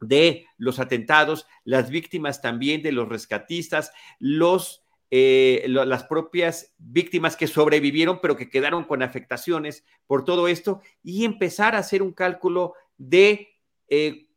de 0.00 0.46
los 0.56 0.78
atentados, 0.78 1.46
las 1.64 1.90
víctimas 1.90 2.40
también 2.40 2.80
de 2.80 2.92
los 2.92 3.06
rescatistas, 3.06 3.92
los, 4.18 4.82
eh, 5.10 5.66
las 5.68 6.04
propias 6.04 6.74
víctimas 6.78 7.36
que 7.36 7.48
sobrevivieron 7.48 8.20
pero 8.22 8.34
que 8.34 8.48
quedaron 8.48 8.84
con 8.84 9.02
afectaciones 9.02 9.84
por 10.06 10.24
todo 10.24 10.48
esto 10.48 10.80
y 11.02 11.26
empezar 11.26 11.74
a 11.74 11.80
hacer 11.80 12.00
un 12.00 12.12
cálculo 12.12 12.72
de 12.96 13.50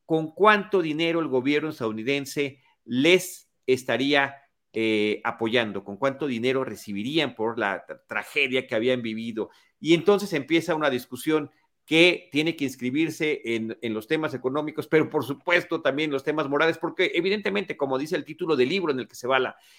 con 0.05 0.33
cuánto 0.33 0.81
dinero 0.81 1.21
el 1.21 1.29
gobierno 1.29 1.69
estadounidense 1.69 2.59
les 2.85 3.49
estaría 3.67 4.35
eh, 4.73 5.21
apoyando, 5.23 5.83
con 5.83 5.97
cuánto 5.97 6.27
dinero 6.27 6.63
recibirían 6.63 7.35
por 7.35 7.57
la 7.57 7.85
tragedia 8.07 8.67
que 8.67 8.75
habían 8.75 9.01
vivido. 9.01 9.49
Y 9.79 9.93
entonces 9.93 10.33
empieza 10.33 10.75
una 10.75 10.89
discusión 10.89 11.51
que 11.85 12.29
tiene 12.31 12.55
que 12.55 12.63
inscribirse 12.63 13.41
en, 13.45 13.77
los 13.93 14.07
temas 14.07 14.33
económicos, 14.33 14.87
pero 14.87 15.09
por 15.09 15.23
supuesto 15.23 15.81
también 15.81 16.11
los 16.11 16.23
temas 16.23 16.49
morales, 16.49 16.79
porque 16.79 17.11
evidentemente, 17.13 17.77
como 17.77 17.99
dice 17.99 18.15
el 18.15 18.25
título 18.25 18.55
del 18.55 18.69
libro 18.69 18.91
en 18.91 18.99
el 18.99 19.07
que 19.07 19.15
se, 19.15 19.27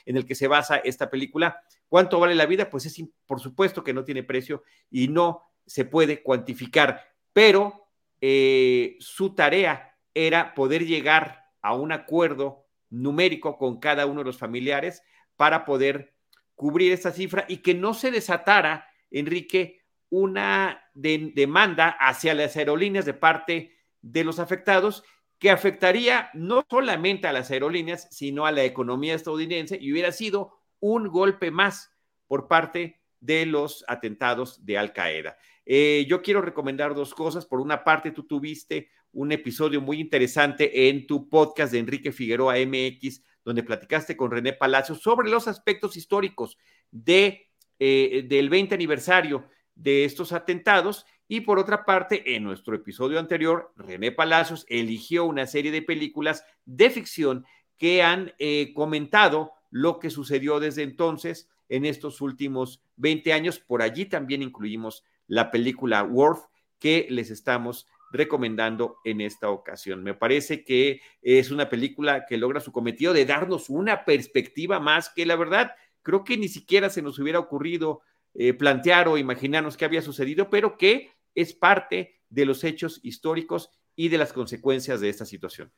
en 0.06 0.16
el 0.16 0.24
que 0.24 0.36
se 0.36 0.46
basa 0.46 0.76
esta 0.76 1.10
película, 1.10 1.60
¿cuánto 1.88 2.20
vale 2.20 2.36
la 2.36 2.46
vida? 2.46 2.70
Pues 2.70 2.86
es 2.86 3.02
por 3.26 3.40
supuesto 3.40 3.82
que 3.82 3.92
no 3.92 4.04
tiene 4.04 4.22
precio 4.22 4.62
y 4.88 5.08
no 5.08 5.42
se 5.66 5.84
puede 5.84 6.22
cuantificar, 6.22 7.02
pero 7.32 7.88
eh, 8.20 8.96
su 9.00 9.34
tarea 9.34 9.98
era 10.14 10.54
poder 10.54 10.86
llegar 10.86 11.50
a 11.60 11.74
un 11.74 11.90
acuerdo 11.90 12.65
numérico 12.90 13.58
con 13.58 13.78
cada 13.80 14.06
uno 14.06 14.20
de 14.20 14.26
los 14.26 14.38
familiares 14.38 15.02
para 15.36 15.64
poder 15.64 16.14
cubrir 16.54 16.92
esta 16.92 17.12
cifra 17.12 17.44
y 17.48 17.58
que 17.58 17.74
no 17.74 17.94
se 17.94 18.10
desatara, 18.10 18.88
Enrique, 19.10 19.82
una 20.08 20.82
demanda 20.94 21.88
hacia 21.88 22.34
las 22.34 22.56
aerolíneas 22.56 23.04
de 23.04 23.14
parte 23.14 23.76
de 24.00 24.24
los 24.24 24.38
afectados 24.38 25.04
que 25.38 25.50
afectaría 25.50 26.30
no 26.32 26.64
solamente 26.68 27.28
a 27.28 27.32
las 27.32 27.50
aerolíneas, 27.50 28.08
sino 28.10 28.46
a 28.46 28.52
la 28.52 28.64
economía 28.64 29.14
estadounidense 29.14 29.78
y 29.80 29.92
hubiera 29.92 30.12
sido 30.12 30.58
un 30.80 31.08
golpe 31.08 31.50
más 31.50 31.90
por 32.26 32.48
parte 32.48 33.00
de 33.20 33.46
los 33.46 33.84
atentados 33.88 34.64
de 34.64 34.78
Al 34.78 34.92
Qaeda. 34.92 35.36
Eh, 35.64 36.06
yo 36.08 36.22
quiero 36.22 36.40
recomendar 36.40 36.94
dos 36.94 37.14
cosas. 37.14 37.44
Por 37.44 37.60
una 37.60 37.82
parte, 37.84 38.12
tú 38.12 38.24
tuviste 38.24 38.88
un 39.12 39.32
episodio 39.32 39.80
muy 39.80 40.00
interesante 40.00 40.88
en 40.88 41.06
tu 41.06 41.28
podcast 41.28 41.72
de 41.72 41.78
Enrique 41.78 42.12
Figueroa 42.12 42.54
MX, 42.56 43.22
donde 43.44 43.62
platicaste 43.62 44.16
con 44.16 44.30
René 44.30 44.52
Palacios 44.52 45.00
sobre 45.00 45.30
los 45.30 45.48
aspectos 45.48 45.96
históricos 45.96 46.58
de, 46.90 47.48
eh, 47.78 48.24
del 48.28 48.48
20 48.48 48.74
aniversario 48.74 49.48
de 49.74 50.04
estos 50.04 50.32
atentados. 50.32 51.06
Y 51.28 51.40
por 51.40 51.58
otra 51.58 51.84
parte, 51.84 52.36
en 52.36 52.44
nuestro 52.44 52.74
episodio 52.74 53.18
anterior, 53.18 53.72
René 53.76 54.12
Palacios 54.12 54.64
eligió 54.68 55.24
una 55.24 55.46
serie 55.46 55.70
de 55.70 55.82
películas 55.82 56.44
de 56.64 56.90
ficción 56.90 57.44
que 57.78 58.02
han 58.02 58.32
eh, 58.38 58.72
comentado 58.74 59.52
lo 59.70 59.98
que 59.98 60.10
sucedió 60.10 60.60
desde 60.60 60.82
entonces 60.82 61.48
en 61.68 61.84
estos 61.84 62.20
últimos 62.20 62.82
20 62.96 63.32
años. 63.32 63.58
Por 63.58 63.82
allí 63.82 64.06
también 64.06 64.42
incluimos 64.42 65.04
la 65.26 65.50
película 65.50 66.02
Worth 66.02 66.44
que 66.78 67.06
les 67.10 67.30
estamos 67.30 67.86
recomendando 68.10 68.98
en 69.04 69.20
esta 69.20 69.50
ocasión. 69.50 70.02
Me 70.02 70.14
parece 70.14 70.64
que 70.64 71.00
es 71.22 71.50
una 71.50 71.68
película 71.68 72.26
que 72.26 72.36
logra 72.36 72.60
su 72.60 72.72
cometido 72.72 73.12
de 73.12 73.26
darnos 73.26 73.68
una 73.68 74.04
perspectiva 74.04 74.80
más 74.80 75.10
que 75.10 75.26
la 75.26 75.36
verdad, 75.36 75.72
creo 76.02 76.24
que 76.24 76.36
ni 76.36 76.48
siquiera 76.48 76.88
se 76.90 77.02
nos 77.02 77.18
hubiera 77.18 77.38
ocurrido 77.38 78.00
eh, 78.34 78.54
plantear 78.54 79.08
o 79.08 79.18
imaginarnos 79.18 79.76
qué 79.76 79.84
había 79.84 80.02
sucedido, 80.02 80.50
pero 80.50 80.76
que 80.76 81.10
es 81.34 81.52
parte 81.52 82.20
de 82.28 82.44
los 82.44 82.64
hechos 82.64 83.00
históricos 83.02 83.70
y 83.94 84.08
de 84.08 84.18
las 84.18 84.32
consecuencias 84.32 85.00
de 85.00 85.08
esta 85.08 85.24
situación. 85.24 85.72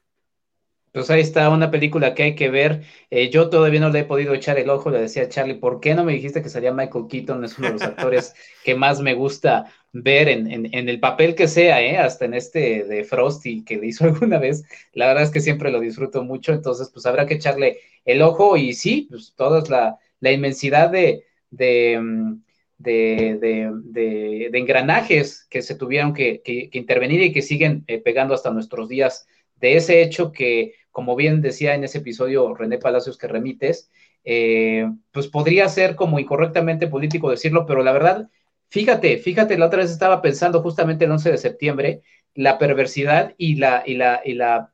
Pues 0.92 1.10
ahí 1.10 1.20
está 1.20 1.50
una 1.50 1.70
película 1.70 2.14
que 2.14 2.22
hay 2.22 2.34
que 2.34 2.48
ver. 2.48 2.82
Eh, 3.10 3.30
yo 3.30 3.50
todavía 3.50 3.80
no 3.80 3.90
le 3.90 4.00
he 4.00 4.04
podido 4.04 4.34
echar 4.34 4.58
el 4.58 4.70
ojo, 4.70 4.90
le 4.90 5.00
decía 5.00 5.24
a 5.24 5.28
Charlie, 5.28 5.54
¿por 5.54 5.80
qué 5.80 5.94
no 5.94 6.04
me 6.04 6.12
dijiste 6.14 6.42
que 6.42 6.48
sería 6.48 6.72
Michael 6.72 7.06
Keaton? 7.08 7.44
Es 7.44 7.58
uno 7.58 7.68
de 7.68 7.72
los 7.74 7.82
actores 7.82 8.34
que 8.64 8.74
más 8.74 9.00
me 9.00 9.14
gusta 9.14 9.72
ver 9.92 10.28
en, 10.28 10.50
en, 10.50 10.88
el 10.88 11.00
papel 11.00 11.34
que 11.34 11.48
sea, 11.48 11.82
¿eh? 11.82 11.96
hasta 11.96 12.26
en 12.26 12.34
este 12.34 12.84
de 12.84 13.04
Frosty 13.04 13.64
que 13.64 13.76
le 13.76 13.88
hizo 13.88 14.04
alguna 14.06 14.38
vez. 14.38 14.64
La 14.92 15.06
verdad 15.06 15.24
es 15.24 15.30
que 15.30 15.40
siempre 15.40 15.70
lo 15.70 15.80
disfruto 15.80 16.22
mucho, 16.24 16.52
entonces 16.52 16.90
pues 16.92 17.06
habrá 17.06 17.26
que 17.26 17.34
echarle 17.34 17.78
el 18.04 18.22
ojo 18.22 18.56
y 18.56 18.72
sí, 18.74 19.06
pues 19.10 19.34
toda 19.36 19.62
la, 19.68 19.98
la 20.20 20.32
inmensidad 20.32 20.90
de, 20.90 21.24
de, 21.50 21.98
mm, 22.00 22.40
de, 22.78 24.50
engranajes 24.52 25.46
que 25.50 25.62
se 25.62 25.74
tuvieron 25.74 26.14
que, 26.14 26.42
intervenir 26.72 27.22
y 27.22 27.32
que 27.32 27.42
siguen 27.42 27.84
eh, 27.86 27.98
pegando 27.98 28.34
hasta 28.34 28.50
nuestros 28.50 28.88
días 28.88 29.26
de 29.56 29.76
ese 29.76 30.02
hecho 30.02 30.32
que, 30.32 30.74
como 30.90 31.16
bien 31.16 31.40
decía 31.40 31.74
en 31.74 31.84
ese 31.84 31.98
episodio 31.98 32.54
René 32.54 32.78
Palacios 32.78 33.18
que 33.18 33.28
remites, 33.28 33.90
eh, 34.24 34.90
pues 35.12 35.28
podría 35.28 35.68
ser 35.68 35.94
como 35.96 36.18
incorrectamente 36.18 36.88
político 36.88 37.30
decirlo, 37.30 37.66
pero 37.66 37.82
la 37.82 37.92
verdad, 37.92 38.28
fíjate, 38.68 39.18
fíjate, 39.18 39.56
la 39.58 39.66
otra 39.66 39.82
vez 39.82 39.90
estaba 39.90 40.20
pensando 40.22 40.62
justamente 40.62 41.04
el 41.04 41.12
11 41.12 41.30
de 41.30 41.38
septiembre, 41.38 42.02
la 42.34 42.58
perversidad 42.58 43.34
y 43.38 43.56
la, 43.56 43.82
y 43.86 43.94
la, 43.94 44.20
y 44.24 44.34
la, 44.34 44.72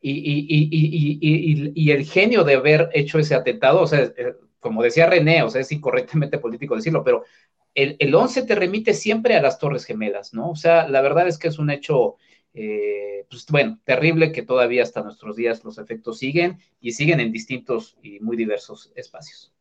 y, 0.00 1.90
el 1.90 2.04
genio 2.04 2.44
de 2.44 2.54
haber 2.54 2.90
hecho 2.92 3.18
ese 3.18 3.34
atentado, 3.34 3.80
o 3.80 3.86
sea, 3.86 4.00
eh, 4.02 4.34
como 4.60 4.82
decía 4.82 5.06
René, 5.06 5.42
o 5.42 5.50
sea, 5.50 5.60
es 5.60 5.72
incorrectamente 5.72 6.38
político 6.38 6.76
decirlo, 6.76 7.04
pero 7.04 7.24
el, 7.74 7.96
el 7.98 8.14
11 8.14 8.42
te 8.44 8.54
remite 8.54 8.94
siempre 8.94 9.36
a 9.36 9.42
las 9.42 9.58
Torres 9.58 9.84
Gemelas, 9.84 10.32
¿no? 10.32 10.50
O 10.50 10.56
sea, 10.56 10.88
la 10.88 11.00
verdad 11.00 11.26
es 11.26 11.38
que 11.38 11.48
es 11.48 11.58
un 11.58 11.70
hecho, 11.70 12.16
eh, 12.54 13.26
pues 13.28 13.46
bueno, 13.46 13.80
terrible 13.84 14.32
que 14.32 14.42
todavía 14.42 14.82
hasta 14.82 15.02
nuestros 15.02 15.36
días 15.36 15.64
los 15.64 15.78
efectos 15.78 16.18
siguen 16.18 16.58
y 16.80 16.92
siguen 16.92 17.20
en 17.20 17.32
distintos 17.32 17.98
y 18.02 18.20
muy 18.20 18.36
diversos 18.36 18.92
espacios 18.94 19.54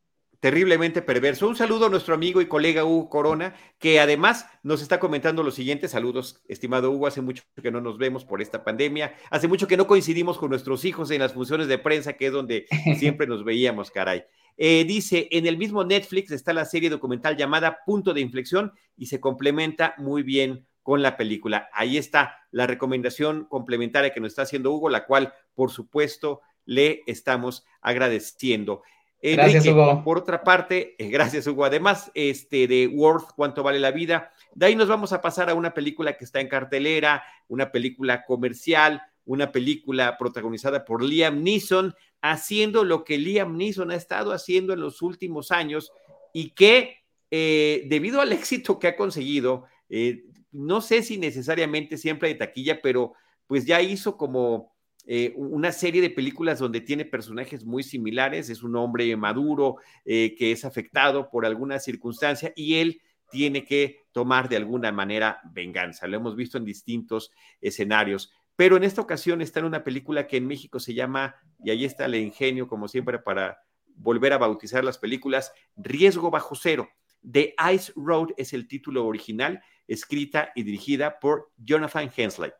terriblemente 0.43 1.01
perverso. 1.01 1.47
Un 1.47 1.55
saludo 1.55 1.85
a 1.85 1.89
nuestro 1.89 2.13
amigo 2.13 2.41
y 2.41 2.47
colega 2.47 2.83
Hugo 2.83 3.07
Corona, 3.07 3.55
que 3.79 4.01
además 4.01 4.45
nos 4.61 4.81
está 4.81 4.99
comentando 4.99 5.41
los 5.41 5.55
siguientes 5.55 5.91
saludos. 5.91 6.41
Estimado 6.49 6.91
Hugo, 6.91 7.07
hace 7.07 7.21
mucho 7.21 7.43
que 7.61 7.71
no 7.71 7.79
nos 7.79 7.97
vemos 7.97 8.25
por 8.25 8.41
esta 8.41 8.61
pandemia, 8.61 9.15
hace 9.29 9.47
mucho 9.47 9.69
que 9.69 9.77
no 9.77 9.87
coincidimos 9.87 10.37
con 10.37 10.49
nuestros 10.49 10.83
hijos 10.83 11.11
en 11.11 11.19
las 11.19 11.31
funciones 11.31 11.67
de 11.67 11.77
prensa, 11.77 12.17
que 12.17 12.25
es 12.25 12.33
donde 12.33 12.65
siempre 12.99 13.25
nos 13.25 13.45
veíamos, 13.45 13.89
caray. 13.89 14.25
Eh, 14.57 14.83
dice, 14.83 15.29
en 15.31 15.47
el 15.47 15.57
mismo 15.57 15.85
Netflix 15.85 16.31
está 16.31 16.51
la 16.51 16.65
serie 16.65 16.89
documental 16.89 17.37
llamada 17.37 17.79
Punto 17.85 18.13
de 18.13 18.19
Inflexión 18.19 18.73
y 18.97 19.05
se 19.05 19.21
complementa 19.21 19.95
muy 19.97 20.23
bien 20.23 20.67
con 20.83 21.01
la 21.01 21.17
película. 21.17 21.69
Ahí 21.73 21.97
está 21.97 22.37
la 22.51 22.67
recomendación 22.67 23.45
complementaria 23.45 24.13
que 24.13 24.19
nos 24.19 24.33
está 24.33 24.43
haciendo 24.43 24.71
Hugo, 24.71 24.89
la 24.89 25.05
cual, 25.05 25.33
por 25.55 25.71
supuesto, 25.71 26.41
le 26.65 27.01
estamos 27.07 27.65
agradeciendo. 27.81 28.83
gracias, 29.21 29.65
Hugo. 29.65 30.03
Por 30.03 30.19
otra 30.19 30.43
parte, 30.43 30.95
eh, 30.97 31.09
gracias, 31.09 31.47
Hugo. 31.47 31.65
Además, 31.65 32.11
este 32.13 32.67
de 32.67 32.87
Worth, 32.87 33.31
¿cuánto 33.35 33.63
vale 33.63 33.79
la 33.79 33.91
vida? 33.91 34.31
De 34.53 34.67
ahí 34.67 34.75
nos 34.75 34.89
vamos 34.89 35.13
a 35.13 35.21
pasar 35.21 35.49
a 35.49 35.55
una 35.55 35.73
película 35.73 36.17
que 36.17 36.25
está 36.25 36.41
en 36.41 36.49
cartelera, 36.49 37.23
una 37.47 37.71
película 37.71 38.25
comercial, 38.25 39.01
una 39.25 39.51
película 39.51 40.17
protagonizada 40.17 40.83
por 40.83 41.01
Liam 41.01 41.41
Neeson, 41.41 41.95
haciendo 42.21 42.83
lo 42.83 43.03
que 43.03 43.17
Liam 43.17 43.57
Neeson 43.57 43.91
ha 43.91 43.95
estado 43.95 44.33
haciendo 44.33 44.73
en 44.73 44.81
los 44.81 45.01
últimos 45.01 45.51
años 45.51 45.91
y 46.33 46.51
que 46.51 47.03
eh, 47.31 47.85
debido 47.87 48.21
al 48.21 48.31
éxito 48.31 48.77
que 48.77 48.87
ha 48.87 48.95
conseguido, 48.95 49.65
eh, 49.89 50.23
no 50.53 50.81
sé 50.81 51.03
si 51.03 51.17
necesariamente 51.17 51.97
siempre 51.97 52.29
de 52.29 52.35
taquilla, 52.35 52.81
pero 52.81 53.13
pues 53.47 53.65
ya 53.65 53.81
hizo 53.81 54.17
como 54.17 54.73
eh, 55.05 55.33
una 55.35 55.71
serie 55.71 56.01
de 56.01 56.09
películas 56.09 56.59
donde 56.59 56.79
tiene 56.79 57.03
personajes 57.03 57.65
muy 57.65 57.83
similares, 57.83 58.49
es 58.49 58.63
un 58.63 58.75
hombre 58.77 59.15
maduro 59.17 59.77
que 60.05 60.51
es 60.51 60.63
afectado 60.63 61.29
por 61.29 61.45
alguna 61.45 61.79
circunstancia 61.79 62.53
y 62.55 62.75
él 62.75 63.01
tiene 63.33 63.65
que 63.65 64.05
tomar 64.11 64.47
de 64.47 64.57
alguna 64.57 64.91
manera 64.91 65.41
venganza. 65.51 66.05
Lo 66.05 66.17
hemos 66.17 66.35
visto 66.35 66.59
en 66.59 66.65
distintos 66.65 67.31
escenarios. 67.61 68.31
Pero 68.55 68.77
en 68.77 68.83
esta 68.83 69.01
ocasión 69.01 69.41
está 69.41 69.59
en 69.59 69.65
una 69.65 69.83
película 69.83 70.27
que 70.27 70.37
en 70.37 70.45
México 70.45 70.79
se 70.79 70.93
llama, 70.93 71.35
y 71.63 71.71
ahí 71.71 71.83
está 71.83 72.05
el 72.05 72.13
ingenio, 72.13 72.67
como 72.67 72.87
siempre, 72.87 73.17
para 73.17 73.57
volver 73.95 74.33
a 74.33 74.37
bautizar 74.37 74.83
las 74.83 74.99
películas, 74.99 75.51
Riesgo 75.75 76.29
Bajo 76.29 76.53
Cero. 76.53 76.89
The 77.29 77.55
Ice 77.73 77.91
Road 77.95 78.29
es 78.37 78.53
el 78.53 78.67
título 78.67 79.07
original, 79.07 79.63
escrita 79.87 80.51
y 80.55 80.63
dirigida 80.63 81.19
por 81.19 81.51
Jonathan 81.57 82.11
Hensley. 82.15 82.51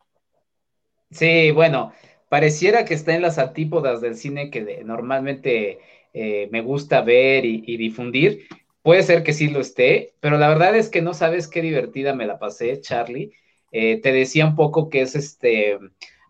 Sí, 1.10 1.50
bueno, 1.50 1.92
pareciera 2.28 2.84
que 2.84 2.94
está 2.94 3.14
en 3.14 3.22
las 3.22 3.38
antípodas 3.38 4.00
del 4.00 4.16
cine 4.16 4.50
que 4.50 4.82
normalmente 4.84 5.78
eh, 6.12 6.48
me 6.50 6.60
gusta 6.60 7.02
ver 7.02 7.44
y, 7.44 7.76
difundir. 7.76 8.46
Puede 8.82 9.02
ser 9.02 9.22
que 9.22 9.32
sí 9.32 9.48
lo 9.48 9.60
esté, 9.60 10.14
pero 10.20 10.38
la 10.38 10.48
verdad 10.48 10.76
es 10.76 10.88
que 10.88 11.02
no 11.02 11.14
sabes 11.14 11.48
qué 11.48 11.62
divertida 11.62 12.14
me 12.14 12.26
la 12.26 12.38
pasé, 12.38 12.80
Charlie. 12.80 13.32
Eh, 13.72 14.00
te 14.00 14.12
decía 14.12 14.46
un 14.46 14.56
poco 14.56 14.88
que 14.88 15.02
es 15.02 15.16
este, 15.16 15.78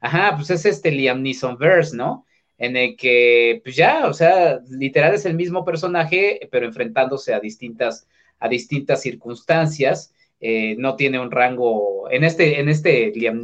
ajá, 0.01 0.37
pues 0.37 0.51
es 0.51 0.65
este 0.65 0.91
Liam 0.91 1.23
Neeson 1.23 1.59
verse, 1.59 1.97
¿no? 1.97 2.27
En 2.59 2.77
el 2.77 2.97
que, 2.97 3.61
pues 3.65 3.75
ya, 3.75 4.07
o 4.07 4.13
sea, 4.13 4.61
literal 4.71 5.15
es 5.15 5.27
el 5.27 5.35
mismo 5.35 5.65
personaje, 5.65 6.49
pero 6.53 6.67
enfrentándose 6.67 7.35
a 7.35 7.41
distintas 7.41 8.07
a 8.45 8.49
distintas 8.49 9.01
circunstancias, 9.01 10.13
eh, 10.41 10.77
no 10.79 10.97
tiene 10.97 11.19
un 11.19 11.31
rango, 11.31 12.11
en 12.11 12.25
este, 12.25 12.61
en 12.61 12.69
este 12.69 13.13
Liam 13.15 13.43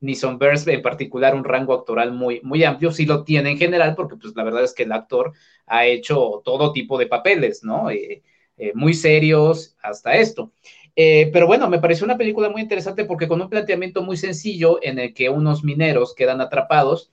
Neeson-verse 0.00 0.72
en 0.72 0.82
particular, 0.82 1.34
un 1.34 1.44
rango 1.44 1.74
actoral 1.74 2.12
muy, 2.12 2.40
muy 2.42 2.64
amplio, 2.64 2.92
sí 2.92 3.06
lo 3.06 3.24
tiene 3.24 3.50
en 3.50 3.58
general, 3.58 3.94
porque 3.94 4.16
pues 4.16 4.34
la 4.36 4.44
verdad 4.44 4.64
es 4.64 4.72
que 4.72 4.84
el 4.84 4.92
actor 4.92 5.32
ha 5.66 5.86
hecho 5.86 6.42
todo 6.44 6.72
tipo 6.72 6.98
de 6.98 7.06
papeles, 7.06 7.64
¿no? 7.64 7.90
Eh, 7.90 8.22
eh, 8.56 8.72
muy 8.74 8.94
serios 8.94 9.76
hasta 9.82 10.16
esto. 10.16 10.52
pero 10.94 11.46
bueno, 11.46 11.68
me 11.68 11.78
pareció 11.78 12.04
una 12.04 12.18
película 12.18 12.50
muy 12.50 12.60
interesante 12.62 13.04
porque 13.04 13.26
con 13.26 13.40
un 13.40 13.48
planteamiento 13.48 14.02
muy 14.02 14.16
sencillo 14.16 14.78
en 14.82 14.98
el 14.98 15.14
que 15.14 15.30
unos 15.30 15.64
mineros 15.64 16.14
quedan 16.14 16.40
atrapados, 16.40 17.10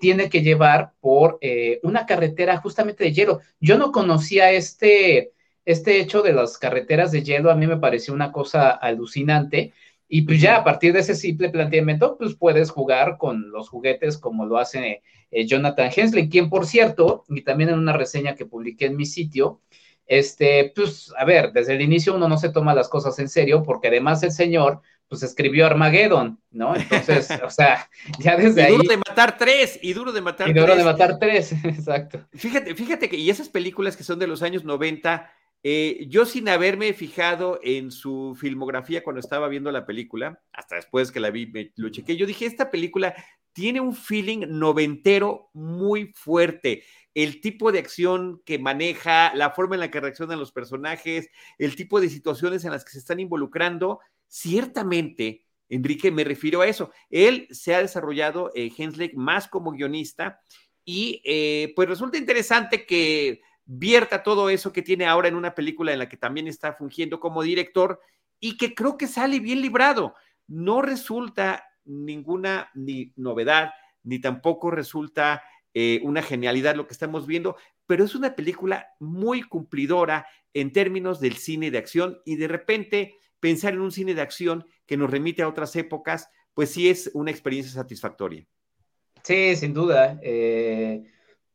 tiene 0.00 0.28
que 0.28 0.42
llevar 0.42 0.92
por 1.00 1.38
una 1.82 2.04
carretera 2.04 2.56
justamente 2.58 3.04
de 3.04 3.12
hielo. 3.12 3.40
Yo 3.60 3.78
no 3.78 3.92
conocía 3.92 4.50
este, 4.50 5.32
este 5.64 6.00
hecho 6.00 6.22
de 6.22 6.32
las 6.32 6.58
carreteras 6.58 7.12
de 7.12 7.22
hielo 7.22 7.50
a 7.50 7.54
mí 7.54 7.66
me 7.66 7.76
pareció 7.76 8.14
una 8.14 8.32
cosa 8.32 8.70
alucinante. 8.70 9.72
Y 10.08 10.22
pues 10.22 10.40
ya 10.40 10.56
a 10.56 10.64
partir 10.64 10.92
de 10.92 11.00
ese 11.00 11.14
simple 11.14 11.48
planteamiento, 11.48 12.18
pues 12.18 12.34
puedes 12.34 12.70
jugar 12.70 13.16
con 13.16 13.50
los 13.50 13.68
juguetes 13.68 14.18
como 14.18 14.44
lo 14.44 14.58
hace 14.58 15.02
eh, 15.30 15.46
Jonathan 15.46 15.90
Hensley, 15.94 16.28
quien 16.28 16.50
por 16.50 16.66
cierto, 16.66 17.24
y 17.28 17.42
también 17.42 17.70
en 17.70 17.78
una 17.78 17.94
reseña 17.94 18.34
que 18.34 18.44
publiqué 18.44 18.86
en 18.86 18.96
mi 18.96 19.06
sitio, 19.06 19.60
este, 20.06 20.70
pues 20.74 21.12
a 21.16 21.24
ver, 21.24 21.52
desde 21.52 21.72
el 21.74 21.80
inicio 21.80 22.14
uno 22.14 22.28
no 22.28 22.36
se 22.36 22.50
toma 22.50 22.74
las 22.74 22.90
cosas 22.90 23.18
en 23.18 23.30
serio 23.30 23.62
porque 23.62 23.88
además 23.88 24.22
el 24.22 24.32
señor, 24.32 24.82
pues 25.08 25.22
escribió 25.22 25.64
Armageddon, 25.64 26.38
¿no? 26.50 26.76
Entonces, 26.76 27.28
o 27.44 27.48
sea, 27.48 27.88
ya 28.18 28.36
desde 28.36 28.68
y 28.68 28.72
duro 28.72 28.88
de 28.88 28.96
matar 28.96 29.38
tres, 29.38 29.78
y 29.80 29.92
duro 29.94 30.12
de 30.12 30.20
matar 30.20 30.46
tres. 30.46 30.56
Y 30.56 30.60
duro 30.60 30.76
de 30.76 30.84
matar 30.84 31.18
tres, 31.18 31.52
exacto. 31.64 32.20
Fíjate, 32.34 32.74
fíjate 32.74 33.08
que, 33.08 33.16
y 33.16 33.30
esas 33.30 33.48
películas 33.48 33.96
que 33.96 34.04
son 34.04 34.18
de 34.18 34.26
los 34.26 34.42
años 34.42 34.64
90, 34.64 35.30
eh, 35.62 36.06
yo 36.08 36.26
sin 36.26 36.48
haberme 36.48 36.92
fijado 36.92 37.60
en 37.62 37.90
su 37.90 38.36
filmografía 38.38 39.04
cuando 39.04 39.20
estaba 39.20 39.48
viendo 39.48 39.70
la 39.70 39.86
película, 39.86 40.42
hasta 40.52 40.76
después 40.76 41.12
que 41.12 41.20
la 41.20 41.30
vi, 41.30 41.52
lo 41.76 41.88
chequé, 41.88 42.16
yo 42.16 42.26
dije, 42.26 42.46
esta 42.46 42.70
película 42.70 43.14
tiene 43.52 43.80
un 43.80 43.94
feeling 43.94 44.46
noventero 44.48 45.50
muy 45.52 46.12
fuerte. 46.14 46.84
El 47.14 47.40
tipo 47.40 47.70
de 47.70 47.78
acción 47.78 48.42
que 48.44 48.58
maneja, 48.58 49.34
la 49.34 49.50
forma 49.50 49.76
en 49.76 49.80
la 49.80 49.90
que 49.90 50.00
reaccionan 50.00 50.38
los 50.38 50.52
personajes, 50.52 51.28
el 51.58 51.76
tipo 51.76 52.00
de 52.00 52.08
situaciones 52.08 52.64
en 52.64 52.72
las 52.72 52.84
que 52.84 52.92
se 52.92 52.98
están 52.98 53.20
involucrando, 53.20 54.00
ciertamente, 54.26 55.44
Enrique, 55.68 56.10
me 56.10 56.24
refiero 56.24 56.62
a 56.62 56.66
eso. 56.66 56.90
Él 57.10 57.46
se 57.50 57.74
ha 57.74 57.82
desarrollado, 57.82 58.50
eh, 58.54 58.70
Hensley, 58.76 59.12
más 59.14 59.46
como 59.48 59.72
guionista 59.72 60.40
y 60.84 61.22
eh, 61.24 61.72
pues 61.76 61.88
resulta 61.88 62.18
interesante 62.18 62.84
que 62.86 63.40
vierta 63.64 64.22
todo 64.22 64.50
eso 64.50 64.72
que 64.72 64.82
tiene 64.82 65.06
ahora 65.06 65.28
en 65.28 65.34
una 65.34 65.54
película 65.54 65.92
en 65.92 65.98
la 65.98 66.08
que 66.08 66.16
también 66.16 66.48
está 66.48 66.72
fungiendo 66.74 67.20
como 67.20 67.42
director 67.42 68.00
y 68.40 68.56
que 68.56 68.74
creo 68.74 68.98
que 68.98 69.06
sale 69.06 69.40
bien 69.40 69.60
librado. 69.60 70.14
No 70.46 70.82
resulta 70.82 71.64
ninguna 71.84 72.70
ni 72.74 73.12
novedad, 73.16 73.72
ni 74.02 74.20
tampoco 74.20 74.70
resulta 74.70 75.42
eh, 75.74 76.00
una 76.02 76.22
genialidad 76.22 76.74
lo 76.74 76.86
que 76.86 76.92
estamos 76.92 77.26
viendo, 77.26 77.56
pero 77.86 78.04
es 78.04 78.14
una 78.14 78.34
película 78.34 78.88
muy 78.98 79.42
cumplidora 79.42 80.26
en 80.54 80.72
términos 80.72 81.20
del 81.20 81.36
cine 81.36 81.70
de 81.70 81.78
acción 81.78 82.20
y 82.24 82.36
de 82.36 82.48
repente 82.48 83.14
pensar 83.40 83.74
en 83.74 83.80
un 83.80 83.92
cine 83.92 84.14
de 84.14 84.20
acción 84.20 84.66
que 84.86 84.96
nos 84.96 85.10
remite 85.10 85.42
a 85.42 85.48
otras 85.48 85.74
épocas, 85.76 86.28
pues 86.54 86.70
sí 86.70 86.88
es 86.88 87.10
una 87.14 87.30
experiencia 87.30 87.72
satisfactoria. 87.72 88.46
Sí, 89.22 89.56
sin 89.56 89.72
duda. 89.72 90.18
Eh, 90.22 91.04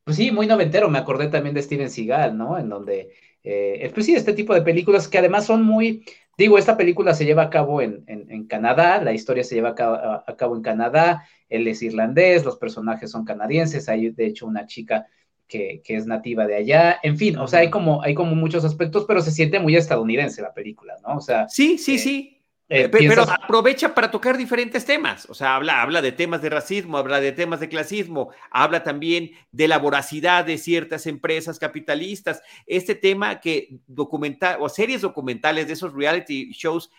pues 0.08 0.15
sí, 0.15 0.32
muy 0.32 0.48
noventero, 0.48 0.89
me 0.89 1.00
acordé 1.00 1.28
también 1.28 1.54
de 1.54 1.62
Steven 1.62 1.89
Seagal, 1.89 2.38
¿no? 2.38 2.58
En 2.58 2.70
donde, 2.70 3.10
eh, 3.43 3.91
pues 3.93 4.06
sí, 4.06 4.15
este 4.15 4.32
tipo 4.32 4.54
de 4.54 4.62
películas 4.62 5.10
que 5.10 5.17
además 5.17 5.46
son 5.46 5.63
muy, 5.63 6.06
digo, 6.38 6.58
esta 6.58 6.78
película 6.78 7.13
se 7.13 7.26
lleva 7.26 7.41
a 7.41 7.50
cabo 7.50 7.82
en, 7.82 8.06
Canadá, 8.48 9.02
la 9.04 9.12
historia 9.12 9.43
se 9.43 9.56
lleva 9.56 9.72
a 9.72 10.36
cabo, 10.38 10.56
en 10.56 10.62
Canadá, 10.62 11.26
él 11.50 11.67
es 11.67 11.82
irlandés, 11.82 12.46
los 12.46 12.56
personajes 12.56 13.12
son 13.12 13.26
canadienses, 13.26 13.89
hay 13.89 14.12
de 14.12 14.28
hecho 14.28 14.48
una 14.48 14.65
chica 14.65 15.08
que, 15.46 15.82
es 15.86 16.06
nativa 16.06 16.48
de 16.48 16.56
allá, 16.56 17.02
en 17.04 17.17
fin, 17.17 17.38
o 17.38 17.46
sea, 17.50 17.60
hay 17.60 17.70
como, 17.70 18.02
hay 18.02 18.13
como 18.13 18.34
muchos 18.34 18.63
aspectos, 18.63 19.04
pero 19.06 19.20
se 19.20 19.32
siente 19.32 19.60
muy 19.60 19.76
estadounidense 19.76 20.41
la 20.41 20.54
película, 20.54 20.96
¿no? 21.06 21.17
O 21.17 21.22
sea. 21.22 21.50
Sí, 21.50 21.78
sí, 21.78 21.96
eh, 21.96 22.00
sí. 22.00 22.37
Eh, 22.70 22.90
pero 22.90 23.22
aprovecha 23.22 23.96
para 23.96 24.12
tocar 24.12 24.38
diferentes 24.38 24.84
temas, 24.84 25.26
o 25.30 25.34
sea, 25.34 25.56
habla, 25.56 25.82
habla 25.82 26.02
de 26.02 26.12
temas 26.12 26.42
de 26.42 26.50
racismo, 26.50 26.98
habla 26.98 27.22
de 27.22 27.32
temas 27.32 27.62
de 27.62 27.70
clasismo, 27.70 28.32
habla 28.52 28.84
también 28.84 29.32
de 29.54 29.70
la 29.70 29.78
voracidad 29.78 30.44
de 30.44 30.58
ciertas 30.58 31.08
empresas 31.08 31.60
capitalistas, 31.60 32.42
este 32.66 32.94
tema 32.94 33.40
que 33.40 33.80
documental 33.88 34.58
o 34.60 34.68
series 34.68 35.00
documentales 35.00 35.68
de 35.68 35.74
esos 35.74 35.94
reality 35.94 36.52
shows 36.52 36.92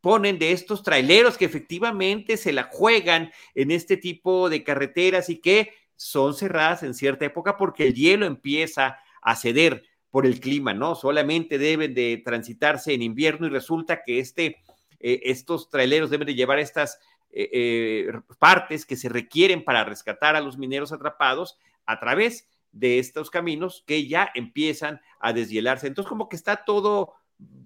ponen 0.00 0.38
de 0.38 0.52
estos 0.52 0.84
traileros 0.84 1.36
que 1.36 1.46
efectivamente 1.46 2.36
se 2.36 2.52
la 2.52 2.64
juegan 2.64 3.32
en 3.56 3.72
este 3.72 3.96
tipo 3.96 4.48
de 4.50 4.62
carreteras 4.62 5.30
y 5.30 5.40
que 5.40 5.72
son 5.96 6.34
cerradas 6.34 6.84
en 6.84 6.94
cierta 6.94 7.24
época 7.24 7.56
porque 7.56 7.88
el 7.88 7.94
hielo 7.94 8.24
empieza 8.24 8.98
a 9.20 9.34
ceder 9.34 9.82
por 10.10 10.26
el 10.26 10.40
clima, 10.40 10.74
¿no? 10.74 10.94
Solamente 10.94 11.56
deben 11.58 11.94
de 11.94 12.20
transitarse 12.24 12.92
en 12.92 13.02
invierno 13.02 13.46
y 13.46 13.50
resulta 13.50 14.02
que 14.04 14.18
este 14.18 14.58
eh, 15.02 15.20
estos 15.24 15.68
traileros 15.68 16.10
deben 16.10 16.26
de 16.26 16.34
llevar 16.34 16.58
estas 16.58 16.98
eh, 17.32 17.50
eh, 17.52 18.12
partes 18.38 18.86
que 18.86 18.96
se 18.96 19.08
requieren 19.08 19.64
para 19.64 19.84
rescatar 19.84 20.36
a 20.36 20.40
los 20.40 20.56
mineros 20.56 20.92
atrapados 20.92 21.58
a 21.84 21.98
través 21.98 22.48
de 22.70 22.98
estos 22.98 23.30
caminos 23.30 23.82
que 23.86 24.06
ya 24.06 24.30
empiezan 24.34 25.00
a 25.18 25.32
deshielarse. 25.32 25.88
Entonces, 25.88 26.08
como 26.08 26.28
que 26.28 26.36
está 26.36 26.64
todo 26.64 27.14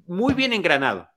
muy 0.07 0.35
bien 0.35 0.53
engranado. 0.53 1.09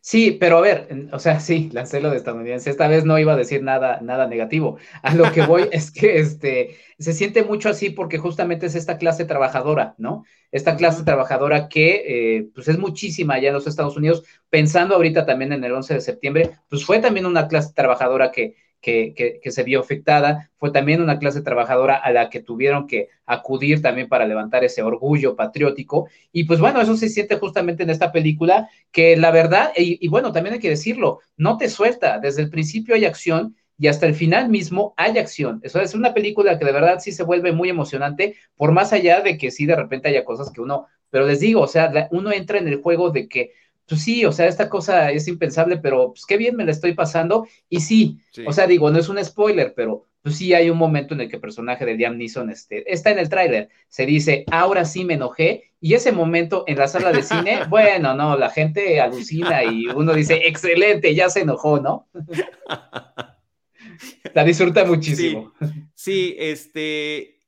Sí, 0.00 0.32
pero 0.32 0.58
a 0.58 0.60
ver, 0.60 0.88
o 1.12 1.18
sea, 1.18 1.38
sí, 1.40 1.70
lancé 1.72 2.00
lo 2.00 2.10
de 2.10 2.16
estadounidense. 2.16 2.70
Esta 2.70 2.88
vez 2.88 3.04
no 3.04 3.18
iba 3.18 3.32
a 3.34 3.36
decir 3.36 3.62
nada, 3.62 4.00
nada 4.00 4.26
negativo. 4.26 4.78
A 5.02 5.14
lo 5.14 5.30
que 5.32 5.42
voy 5.42 5.68
es 5.72 5.90
que 5.92 6.18
este, 6.18 6.76
se 6.98 7.12
siente 7.12 7.44
mucho 7.44 7.68
así 7.68 7.90
porque 7.90 8.18
justamente 8.18 8.66
es 8.66 8.74
esta 8.74 8.98
clase 8.98 9.24
trabajadora, 9.24 9.94
¿no? 9.98 10.24
Esta 10.50 10.76
clase 10.76 11.04
trabajadora 11.04 11.68
que 11.68 12.38
eh, 12.38 12.48
pues 12.54 12.68
es 12.68 12.78
muchísima 12.78 13.34
allá 13.34 13.48
en 13.48 13.54
los 13.54 13.66
Estados 13.66 13.96
Unidos, 13.96 14.24
pensando 14.50 14.96
ahorita 14.96 15.24
también 15.24 15.52
en 15.52 15.64
el 15.64 15.72
11 15.72 15.94
de 15.94 16.00
septiembre, 16.00 16.50
pues 16.68 16.84
fue 16.84 16.98
también 16.98 17.26
una 17.26 17.46
clase 17.48 17.72
trabajadora 17.74 18.32
que 18.32 18.56
que, 18.82 19.40
se 19.44 19.62
vio 19.62 19.80
afectada, 19.80 20.50
fue 20.58 20.72
también 20.72 21.00
una 21.00 21.18
clase 21.18 21.40
trabajadora 21.40 21.94
a 21.94 22.10
la 22.10 22.28
que 22.28 22.40
tuvieron 22.40 22.88
que 22.88 23.08
acudir 23.24 23.80
también 23.80 24.08
para 24.08 24.26
levantar 24.26 24.64
ese 24.64 24.82
orgullo 24.82 25.36
patriótico. 25.36 26.08
Y 26.32 26.44
pues 26.44 26.58
bueno, 26.58 26.80
eso 26.80 26.96
se 26.96 27.08
siente 27.08 27.36
justamente 27.38 27.84
en 27.84 27.90
esta 27.90 28.10
película, 28.10 28.68
que 28.90 29.16
la 29.16 29.30
verdad, 29.30 29.70
y, 29.76 30.06
bueno, 30.08 30.32
también 30.32 30.54
hay 30.54 30.60
que 30.60 30.68
decirlo, 30.68 31.20
no 31.36 31.56
te 31.56 31.68
suelta, 31.68 32.18
desde 32.18 32.42
el 32.42 32.50
principio 32.50 32.96
hay 32.96 33.04
acción 33.04 33.56
y 33.78 33.86
hasta 33.86 34.06
el 34.06 34.14
final 34.14 34.48
mismo 34.48 34.94
hay 34.96 35.16
acción. 35.16 35.60
Eso 35.62 35.80
es 35.80 35.94
una 35.94 36.12
película 36.12 36.58
que 36.58 36.64
de 36.64 36.72
verdad 36.72 36.98
sí 36.98 37.12
se 37.12 37.22
vuelve 37.22 37.52
muy 37.52 37.68
emocionante, 37.68 38.34
por 38.56 38.72
más 38.72 38.92
allá 38.92 39.20
de 39.20 39.38
que 39.38 39.52
sí 39.52 39.64
de 39.64 39.76
repente 39.76 40.08
haya 40.08 40.24
cosas 40.24 40.50
que 40.50 40.60
uno, 40.60 40.86
pero 41.08 41.26
les 41.26 41.40
digo, 41.40 41.60
o 41.60 41.68
sea, 41.68 42.08
uno 42.10 42.32
entra 42.32 42.58
en 42.58 42.66
el 42.66 42.80
juego 42.80 43.10
de 43.10 43.28
que 43.28 43.52
pues 43.86 44.02
sí, 44.02 44.24
o 44.24 44.32
sea, 44.32 44.46
esta 44.46 44.68
cosa 44.68 45.10
es 45.10 45.28
impensable, 45.28 45.76
pero 45.76 46.12
pues 46.12 46.24
qué 46.26 46.36
bien 46.36 46.56
me 46.56 46.64
la 46.64 46.70
estoy 46.70 46.94
pasando. 46.94 47.46
Y 47.68 47.80
sí, 47.80 48.18
o 48.46 48.52
sea, 48.52 48.66
digo, 48.66 48.90
no 48.90 48.98
es 48.98 49.08
un 49.08 49.22
spoiler, 49.22 49.74
pero 49.74 50.06
pues 50.22 50.36
sí 50.36 50.54
hay 50.54 50.70
un 50.70 50.78
momento 50.78 51.14
en 51.14 51.22
el 51.22 51.28
que 51.28 51.36
el 51.36 51.42
personaje 51.42 51.84
de 51.84 51.94
Liam 51.94 52.16
Neeson 52.16 52.48
este, 52.50 52.90
está 52.90 53.10
en 53.10 53.18
el 53.18 53.28
tráiler, 53.28 53.68
se 53.88 54.06
dice, 54.06 54.44
ahora 54.52 54.84
sí 54.84 55.04
me 55.04 55.14
enojé, 55.14 55.72
y 55.80 55.94
ese 55.94 56.12
momento 56.12 56.62
en 56.68 56.78
la 56.78 56.86
sala 56.86 57.10
de 57.10 57.24
cine, 57.24 57.64
bueno, 57.68 58.14
no, 58.14 58.38
la 58.38 58.48
gente 58.48 59.00
alucina 59.00 59.64
y 59.64 59.88
uno 59.88 60.14
dice, 60.14 60.42
excelente, 60.44 61.12
ya 61.14 61.28
se 61.28 61.40
enojó, 61.40 61.80
¿no? 61.80 62.08
la 64.34 64.44
disfruta 64.44 64.84
muchísimo. 64.84 65.52
Sí, 65.96 66.36
este, 66.38 67.40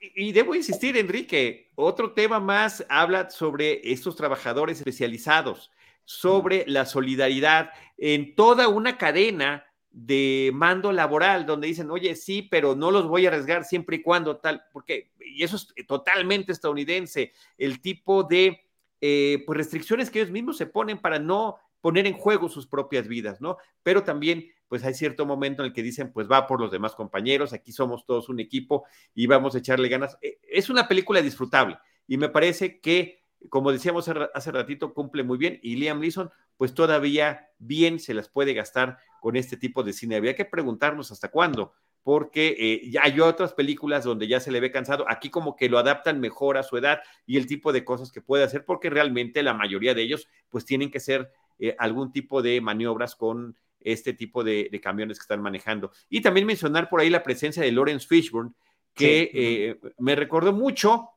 y 0.00 0.32
debo 0.32 0.56
insistir, 0.56 0.96
Enrique, 0.96 1.70
otro 1.76 2.12
tema 2.12 2.40
más 2.40 2.84
habla 2.88 3.30
sobre 3.30 3.92
estos 3.92 4.16
trabajadores 4.16 4.78
especializados 4.78 5.70
sobre 6.06 6.64
la 6.66 6.86
solidaridad 6.86 7.70
en 7.98 8.34
toda 8.34 8.68
una 8.68 8.96
cadena 8.96 9.66
de 9.90 10.50
mando 10.54 10.92
laboral, 10.92 11.46
donde 11.46 11.66
dicen, 11.66 11.90
oye, 11.90 12.14
sí, 12.14 12.42
pero 12.42 12.74
no 12.74 12.90
los 12.90 13.08
voy 13.08 13.24
a 13.24 13.28
arriesgar 13.28 13.64
siempre 13.64 13.96
y 13.96 14.02
cuando 14.02 14.36
tal, 14.36 14.64
porque, 14.72 15.12
y 15.18 15.42
eso 15.42 15.56
es 15.56 15.86
totalmente 15.86 16.52
estadounidense, 16.52 17.32
el 17.58 17.80
tipo 17.80 18.22
de 18.22 18.60
eh, 19.00 19.42
pues 19.46 19.56
restricciones 19.56 20.10
que 20.10 20.20
ellos 20.20 20.30
mismos 20.30 20.56
se 20.56 20.66
ponen 20.66 20.98
para 20.98 21.18
no 21.18 21.56
poner 21.80 22.06
en 22.06 22.14
juego 22.14 22.48
sus 22.48 22.66
propias 22.66 23.08
vidas, 23.08 23.40
¿no? 23.40 23.56
Pero 23.82 24.02
también, 24.02 24.50
pues 24.68 24.84
hay 24.84 24.94
cierto 24.94 25.24
momento 25.24 25.62
en 25.62 25.68
el 25.68 25.72
que 25.72 25.82
dicen, 25.82 26.12
pues 26.12 26.30
va 26.30 26.46
por 26.46 26.60
los 26.60 26.70
demás 26.70 26.94
compañeros, 26.94 27.52
aquí 27.52 27.72
somos 27.72 28.04
todos 28.04 28.28
un 28.28 28.38
equipo 28.38 28.84
y 29.14 29.26
vamos 29.26 29.54
a 29.54 29.58
echarle 29.58 29.88
ganas. 29.88 30.18
Eh, 30.20 30.38
es 30.48 30.68
una 30.68 30.88
película 30.88 31.22
disfrutable 31.22 31.78
y 32.06 32.16
me 32.16 32.28
parece 32.28 32.80
que 32.80 33.20
como 33.48 33.72
decíamos 33.72 34.08
hace 34.34 34.52
ratito, 34.52 34.94
cumple 34.94 35.22
muy 35.22 35.38
bien 35.38 35.58
y 35.62 35.76
Liam 35.76 36.00
Neeson, 36.00 36.30
pues 36.56 36.74
todavía 36.74 37.50
bien 37.58 37.98
se 37.98 38.14
las 38.14 38.28
puede 38.28 38.54
gastar 38.54 38.98
con 39.20 39.36
este 39.36 39.56
tipo 39.56 39.82
de 39.82 39.92
cine. 39.92 40.16
Había 40.16 40.34
que 40.34 40.44
preguntarnos 40.44 41.10
hasta 41.10 41.30
cuándo, 41.30 41.72
porque 42.02 42.54
eh, 42.58 42.88
ya 42.88 43.02
hay 43.02 43.18
otras 43.18 43.52
películas 43.52 44.04
donde 44.04 44.28
ya 44.28 44.38
se 44.38 44.52
le 44.52 44.60
ve 44.60 44.70
cansado. 44.70 45.04
Aquí 45.08 45.28
como 45.28 45.56
que 45.56 45.68
lo 45.68 45.78
adaptan 45.78 46.20
mejor 46.20 46.56
a 46.56 46.62
su 46.62 46.76
edad 46.76 47.00
y 47.26 47.36
el 47.36 47.46
tipo 47.46 47.72
de 47.72 47.84
cosas 47.84 48.12
que 48.12 48.20
puede 48.20 48.44
hacer, 48.44 48.64
porque 48.64 48.90
realmente 48.90 49.42
la 49.42 49.54
mayoría 49.54 49.94
de 49.94 50.02
ellos 50.02 50.28
pues 50.48 50.64
tienen 50.64 50.90
que 50.90 51.00
ser 51.00 51.32
eh, 51.58 51.74
algún 51.78 52.12
tipo 52.12 52.42
de 52.42 52.60
maniobras 52.60 53.16
con 53.16 53.56
este 53.80 54.12
tipo 54.12 54.44
de, 54.44 54.70
camiones 54.82 55.18
que 55.18 55.22
están 55.22 55.42
manejando. 55.42 55.90
Y 56.08 56.20
también 56.20 56.46
mencionar 56.46 56.88
por 56.88 57.00
ahí 57.00 57.10
la 57.10 57.22
presencia 57.22 57.62
de 57.62 57.72
Lawrence 57.72 58.06
Fishburne, 58.06 58.52
que 58.94 59.30
eh, 59.34 59.80
me 59.98 60.14
recordó 60.14 60.52
mucho 60.52 61.10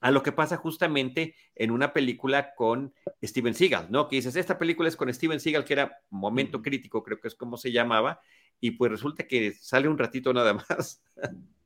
a 0.00 0.10
lo 0.10 0.22
que 0.22 0.32
pasa 0.32 0.56
justamente 0.56 1.34
en 1.54 1.70
una 1.70 1.92
película 1.92 2.54
con 2.54 2.92
Steven 3.22 3.54
Seagal, 3.54 3.86
¿no? 3.90 4.08
Que 4.08 4.16
dices, 4.16 4.36
esta 4.36 4.58
película 4.58 4.88
es 4.88 4.96
con 4.96 5.12
Steven 5.12 5.40
Seagal, 5.40 5.64
que 5.64 5.72
era 5.72 5.98
Momento 6.10 6.62
Crítico, 6.62 7.02
creo 7.02 7.20
que 7.20 7.28
es 7.28 7.34
como 7.34 7.56
se 7.56 7.72
llamaba, 7.72 8.20
y 8.60 8.72
pues 8.72 8.90
resulta 8.90 9.26
que 9.26 9.52
sale 9.52 9.88
un 9.88 9.98
ratito 9.98 10.32
nada 10.32 10.54
más. 10.54 11.02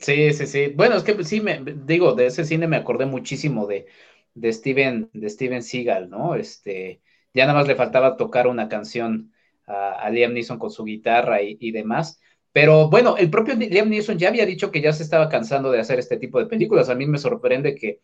Sí, 0.00 0.32
sí, 0.32 0.46
sí. 0.46 0.72
Bueno, 0.76 0.94
es 0.94 1.02
que 1.02 1.24
sí, 1.24 1.40
me 1.40 1.60
digo, 1.60 2.14
de 2.14 2.26
ese 2.26 2.44
cine 2.44 2.68
me 2.68 2.76
acordé 2.76 3.04
muchísimo 3.04 3.66
de, 3.66 3.86
de 4.32 4.52
Steven, 4.52 5.10
de 5.12 5.28
Steven 5.28 5.60
Seagal, 5.60 6.08
¿no? 6.08 6.36
Este, 6.36 7.02
ya 7.34 7.46
nada 7.46 7.58
más 7.58 7.66
le 7.66 7.74
faltaba 7.74 8.16
tocar 8.16 8.46
una 8.46 8.68
canción 8.68 9.32
a, 9.66 10.08
Liam 10.10 10.34
Neeson 10.34 10.58
con 10.58 10.70
su 10.70 10.84
guitarra 10.84 11.42
y, 11.42 11.56
y 11.60 11.72
demás. 11.72 12.20
Pero 12.60 12.88
bueno, 12.88 13.16
el 13.16 13.30
propio 13.30 13.54
Liam 13.54 13.88
Neeson 13.88 14.18
ya 14.18 14.30
había 14.30 14.44
dicho 14.44 14.72
que 14.72 14.80
ya 14.80 14.92
se 14.92 15.04
estaba 15.04 15.28
cansando 15.28 15.70
de 15.70 15.78
hacer 15.78 16.00
este 16.00 16.16
tipo 16.16 16.40
de 16.40 16.46
películas. 16.46 16.88
A 16.88 16.96
mí 16.96 17.06
me 17.06 17.16
sorprende 17.18 17.76
que, 17.76 18.00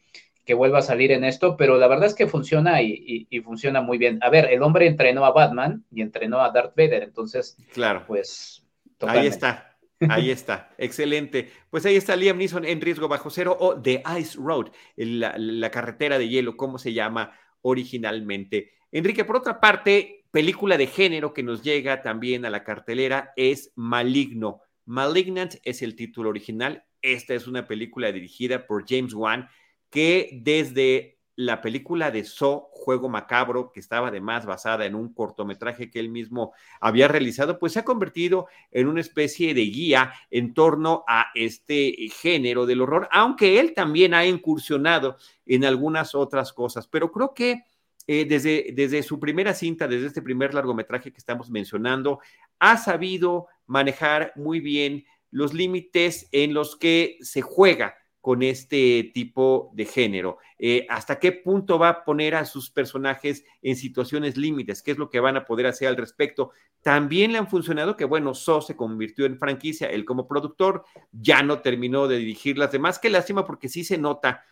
vuelva 0.54 0.78
a 0.78 0.82
salir 0.82 1.10
en 1.10 1.24
esto, 1.24 1.56
pero 1.56 1.76
la 1.76 1.88
verdad 1.88 2.06
es 2.06 2.14
que 2.14 2.28
funciona 2.28 2.80
y, 2.80 3.26
funciona 3.42 3.80
muy 3.80 3.98
bien. 3.98 4.20
A 4.22 4.30
ver, 4.30 4.44
el 4.52 4.62
hombre 4.62 4.86
entrenó 4.86 5.24
a 5.24 5.32
Batman 5.32 5.84
y 5.90 6.02
entrenó 6.02 6.40
a 6.40 6.52
Darth 6.52 6.76
Vader, 6.76 7.02
entonces, 7.02 7.56
claro, 7.72 8.04
pues. 8.06 8.64
Ahí 9.00 9.26
está. 9.26 9.76
Ahí 10.08 10.30
está, 10.30 10.70
excelente. 10.78 11.50
Pues 11.68 11.84
ahí 11.84 11.96
está 11.96 12.14
Liam 12.14 12.38
Neeson 12.38 12.64
en 12.64 12.80
Riesgo 12.80 13.08
Bajo 13.08 13.30
Cero 13.30 13.56
o 13.58 13.80
The 13.80 14.04
Ice 14.20 14.38
Road, 14.40 14.66
la, 14.96 15.34
la 15.36 15.70
carretera 15.70 16.16
de 16.16 16.28
hielo, 16.28 16.56
como 16.56 16.78
se 16.78 16.92
llama 16.92 17.32
originalmente. 17.62 18.70
Enrique, 18.92 19.24
por 19.24 19.36
otra 19.36 19.58
parte, 19.58 20.23
película 20.34 20.76
de 20.76 20.88
género 20.88 21.32
que 21.32 21.44
nos 21.44 21.62
llega 21.62 22.02
también 22.02 22.44
a 22.44 22.50
la 22.50 22.64
cartelera 22.64 23.32
es 23.36 23.70
Maligno. 23.76 24.62
Malignant 24.84 25.54
es 25.62 25.80
el 25.80 25.94
título 25.94 26.30
original. 26.30 26.84
Esta 27.02 27.34
es 27.34 27.46
una 27.46 27.68
película 27.68 28.10
dirigida 28.10 28.66
por 28.66 28.84
James 28.84 29.14
Wan 29.14 29.48
que 29.90 30.40
desde 30.42 31.20
la 31.36 31.60
película 31.60 32.10
de 32.10 32.24
So, 32.24 32.68
Juego 32.72 33.08
Macabro, 33.08 33.70
que 33.70 33.78
estaba 33.78 34.08
además 34.08 34.44
basada 34.44 34.86
en 34.86 34.96
un 34.96 35.14
cortometraje 35.14 35.88
que 35.88 36.00
él 36.00 36.08
mismo 36.08 36.52
había 36.80 37.06
realizado, 37.06 37.60
pues 37.60 37.74
se 37.74 37.78
ha 37.78 37.84
convertido 37.84 38.48
en 38.72 38.88
una 38.88 39.02
especie 39.02 39.54
de 39.54 39.62
guía 39.66 40.14
en 40.32 40.52
torno 40.52 41.04
a 41.06 41.26
este 41.36 41.94
género 42.12 42.66
del 42.66 42.80
horror, 42.80 43.08
aunque 43.12 43.60
él 43.60 43.72
también 43.72 44.14
ha 44.14 44.26
incursionado 44.26 45.16
en 45.46 45.64
algunas 45.64 46.16
otras 46.16 46.52
cosas. 46.52 46.88
Pero 46.88 47.12
creo 47.12 47.34
que 47.34 47.62
eh, 48.06 48.26
desde, 48.26 49.02
su 49.02 49.18
primera 49.18 49.54
cinta, 49.54 49.88
desde 49.88 50.08
este 50.08 50.22
primer 50.22 50.52
largometraje 50.52 51.12
que 51.12 51.18
estamos 51.18 51.50
mencionando, 51.50 52.20
ha 52.58 52.76
sabido 52.76 53.46
manejar 53.66 54.32
muy 54.36 54.60
bien 54.60 55.04
los 55.30 55.54
límites 55.54 56.28
en 56.32 56.54
los 56.54 56.76
que 56.76 57.16
se 57.20 57.40
juega 57.40 57.96
con 58.20 58.42
este 58.42 59.10
tipo 59.12 59.70
de 59.74 59.84
género. 59.84 60.38
Eh, 60.58 60.86
¿Hasta 60.88 61.18
qué 61.18 61.32
punto 61.32 61.78
va 61.78 61.88
a 61.90 62.04
poner 62.04 62.34
a 62.34 62.46
sus 62.46 62.70
personajes 62.70 63.44
en 63.60 63.76
situaciones 63.76 64.36
límites? 64.36 64.82
¿Qué 64.82 64.92
es 64.92 64.98
lo 64.98 65.10
que 65.10 65.20
van 65.20 65.36
a 65.36 65.44
poder 65.44 65.66
hacer 65.66 65.88
al 65.88 65.96
respecto? 65.96 66.50
También 66.80 67.32
le 67.32 67.38
han 67.38 67.48
funcionado 67.48 67.96
que, 67.96 68.06
bueno, 68.06 68.32
So 68.32 68.60
se 68.62 68.76
convirtió 68.76 69.26
en 69.26 69.38
franquicia, 69.38 69.88
él 69.88 70.04
como 70.04 70.26
productor 70.26 70.84
ya 71.12 71.42
no 71.42 71.60
terminó 71.60 72.08
de 72.08 72.18
dirigir 72.18 72.56
las 72.56 72.72
demás. 72.72 72.98
Qué 72.98 73.10
lástima 73.10 73.44
porque 73.44 73.68
sí 73.68 73.84
se 73.84 73.98
nota 73.98 74.44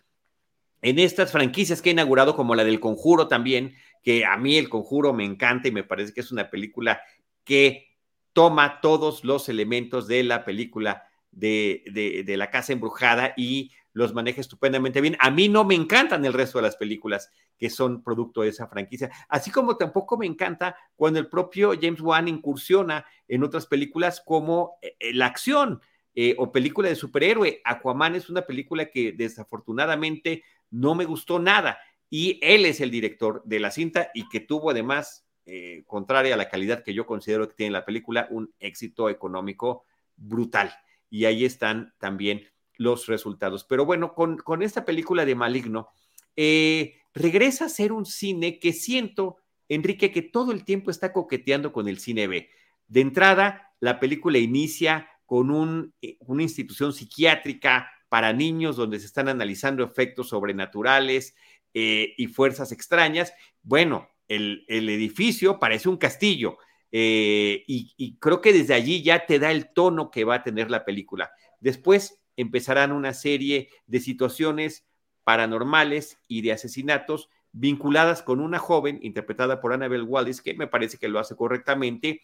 en 0.83 0.99
estas 0.99 1.31
franquicias 1.31 1.81
que 1.81 1.89
he 1.89 1.93
inaugurado, 1.93 2.35
como 2.35 2.55
la 2.55 2.65
del 2.65 2.81
Conjuro 2.81 3.27
también, 3.29 3.75
que 4.03 4.25
a 4.25 4.37
mí 4.37 4.57
el 4.57 4.69
Conjuro 4.69 5.13
me 5.13 5.23
encanta 5.23 5.69
y 5.69 5.71
me 5.71 5.85
parece 5.85 6.13
que 6.13 6.19
es 6.19 6.31
una 6.31 6.49
película 6.49 7.01
que 7.45 7.87
toma 8.33 8.81
todos 8.81 9.23
los 9.23 9.47
elementos 9.47 10.07
de 10.07 10.23
la 10.23 10.43
película 10.43 11.03
de, 11.31 12.23
de, 12.25 12.37
la 12.37 12.51
casa 12.51 12.73
embrujada 12.73 13.33
y 13.37 13.71
los 13.93 14.13
maneja 14.13 14.41
estupendamente 14.41 14.99
bien. 14.99 15.15
A 15.19 15.31
mí 15.31 15.47
no 15.47 15.63
me 15.63 15.75
encantan 15.75 16.25
el 16.25 16.33
resto 16.33 16.57
de 16.57 16.63
las 16.63 16.75
películas 16.75 17.31
que 17.57 17.69
son 17.69 18.03
producto 18.03 18.41
de 18.41 18.49
esa 18.49 18.67
franquicia, 18.67 19.09
así 19.29 19.51
como 19.51 19.77
tampoco 19.77 20.17
me 20.17 20.25
encanta 20.25 20.75
cuando 20.95 21.19
el 21.19 21.27
propio 21.27 21.73
James 21.79 22.01
Wan 22.01 22.27
incursiona 22.27 23.05
en 23.27 23.43
otras 23.43 23.67
películas 23.67 24.21
como 24.25 24.77
eh, 24.81 24.95
eh, 24.99 25.13
la 25.13 25.27
acción. 25.27 25.81
Eh, 26.15 26.35
o 26.37 26.51
película 26.51 26.89
de 26.89 26.95
superhéroe. 26.95 27.59
Aquaman 27.65 28.13
es 28.13 28.29
una 28.29 28.43
película 28.43 28.85
que 28.85 29.13
desafortunadamente 29.13 30.43
no 30.73 30.95
me 30.95 31.05
gustó 31.05 31.39
nada. 31.39 31.79
Y 32.09 32.39
él 32.41 32.65
es 32.65 32.81
el 32.81 32.91
director 32.91 33.41
de 33.45 33.59
la 33.59 33.71
cinta 33.71 34.09
y 34.13 34.27
que 34.27 34.39
tuvo 34.39 34.71
además, 34.71 35.25
eh, 35.45 35.83
contraria 35.87 36.33
a 36.33 36.37
la 36.37 36.49
calidad 36.49 36.83
que 36.83 36.93
yo 36.93 37.05
considero 37.05 37.47
que 37.47 37.55
tiene 37.55 37.71
la 37.71 37.85
película, 37.85 38.27
un 38.31 38.53
éxito 38.59 39.09
económico 39.09 39.85
brutal. 40.17 40.73
Y 41.09 41.25
ahí 41.25 41.45
están 41.45 41.93
también 41.99 42.47
los 42.75 43.07
resultados. 43.07 43.63
Pero 43.63 43.85
bueno, 43.85 44.13
con, 44.13 44.61
esta 44.61 44.83
película 44.83 45.25
de 45.25 45.35
Maligno, 45.35 45.89
eh, 46.35 46.95
regresa 47.13 47.65
a 47.65 47.69
ser 47.69 47.91
un 47.91 48.05
cine 48.05 48.59
que 48.59 48.73
siento, 48.73 49.37
Enrique, 49.69 50.11
que 50.11 50.23
todo 50.23 50.51
el 50.51 50.65
tiempo 50.65 50.89
está 50.89 51.13
coqueteando 51.13 51.71
con 51.71 51.87
el 51.87 51.99
cine 51.99 52.27
B. 52.27 52.49
De 52.87 53.01
entrada, 53.01 53.73
la 53.79 53.99
película 53.99 54.39
inicia 54.39 55.07
con 55.25 55.51
un, 55.51 55.93
eh, 56.01 56.17
una 56.21 56.43
institución 56.43 56.93
psiquiátrica 56.93 57.89
para 58.13 58.31
niños 58.31 58.75
donde 58.75 58.99
se 58.99 59.07
están 59.07 59.27
analizando 59.27 59.83
efectos 59.83 60.29
sobrenaturales 60.29 61.35
eh, 61.73 62.13
y 62.15 62.27
fuerzas 62.27 62.71
extrañas. 62.71 63.33
Bueno, 63.63 64.07
el, 64.27 64.65
edificio 64.69 65.57
parece 65.57 65.89
un 65.89 65.97
castillo 65.97 66.59
eh, 66.91 67.63
y, 67.65 68.15
creo 68.19 68.39
que 68.39 68.53
desde 68.53 68.75
allí 68.75 69.01
ya 69.01 69.25
te 69.25 69.39
da 69.39 69.49
el 69.49 69.73
tono 69.73 70.11
que 70.11 70.25
va 70.25 70.35
a 70.35 70.43
tener 70.43 70.69
la 70.69 70.85
película. 70.85 71.31
Después 71.59 72.23
empezarán 72.37 72.91
una 72.91 73.15
serie 73.15 73.69
de 73.87 73.99
situaciones 73.99 74.85
paranormales 75.23 76.19
y 76.27 76.43
de 76.43 76.51
asesinatos 76.51 77.29
vinculadas 77.51 78.21
con 78.21 78.41
una 78.41 78.59
joven 78.59 78.99
interpretada 79.01 79.59
por 79.59 79.73
Annabelle 79.73 80.03
Wallis, 80.03 80.39
que 80.43 80.53
me 80.53 80.67
parece 80.67 80.99
que 80.99 81.07
lo 81.07 81.17
hace 81.17 81.35
correctamente, 81.35 82.21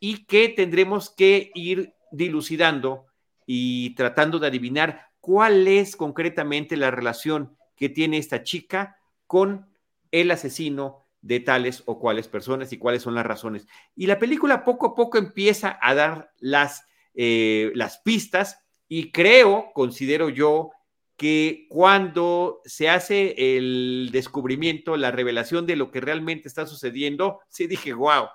y 0.00 0.26
que 0.26 0.50
tendremos 0.50 1.08
que 1.08 1.50
ir 1.54 1.94
dilucidando 2.12 3.06
y 3.46 3.94
tratando 3.94 4.38
de 4.38 4.48
adivinar 4.48 5.09
cuál 5.20 5.68
es 5.68 5.96
concretamente 5.96 6.76
la 6.76 6.90
relación 6.90 7.56
que 7.76 7.88
tiene 7.88 8.18
esta 8.18 8.42
chica 8.42 8.96
con 9.26 9.66
el 10.10 10.30
asesino 10.30 11.06
de 11.22 11.40
tales 11.40 11.82
o 11.86 11.98
cuales 11.98 12.28
personas 12.28 12.72
y 12.72 12.78
cuáles 12.78 13.02
son 13.02 13.14
las 13.14 13.26
razones. 13.26 13.66
Y 13.94 14.06
la 14.06 14.18
película 14.18 14.64
poco 14.64 14.86
a 14.86 14.94
poco 14.94 15.18
empieza 15.18 15.78
a 15.80 15.94
dar 15.94 16.32
las, 16.38 16.84
eh, 17.14 17.70
las 17.74 17.98
pistas 17.98 18.58
y 18.88 19.12
creo, 19.12 19.70
considero 19.74 20.28
yo, 20.28 20.70
que 21.16 21.66
cuando 21.68 22.62
se 22.64 22.88
hace 22.88 23.56
el 23.56 24.08
descubrimiento, 24.10 24.96
la 24.96 25.10
revelación 25.10 25.66
de 25.66 25.76
lo 25.76 25.90
que 25.90 26.00
realmente 26.00 26.48
está 26.48 26.66
sucediendo, 26.66 27.40
sí 27.50 27.66
dije, 27.66 27.92
wow, 27.92 28.28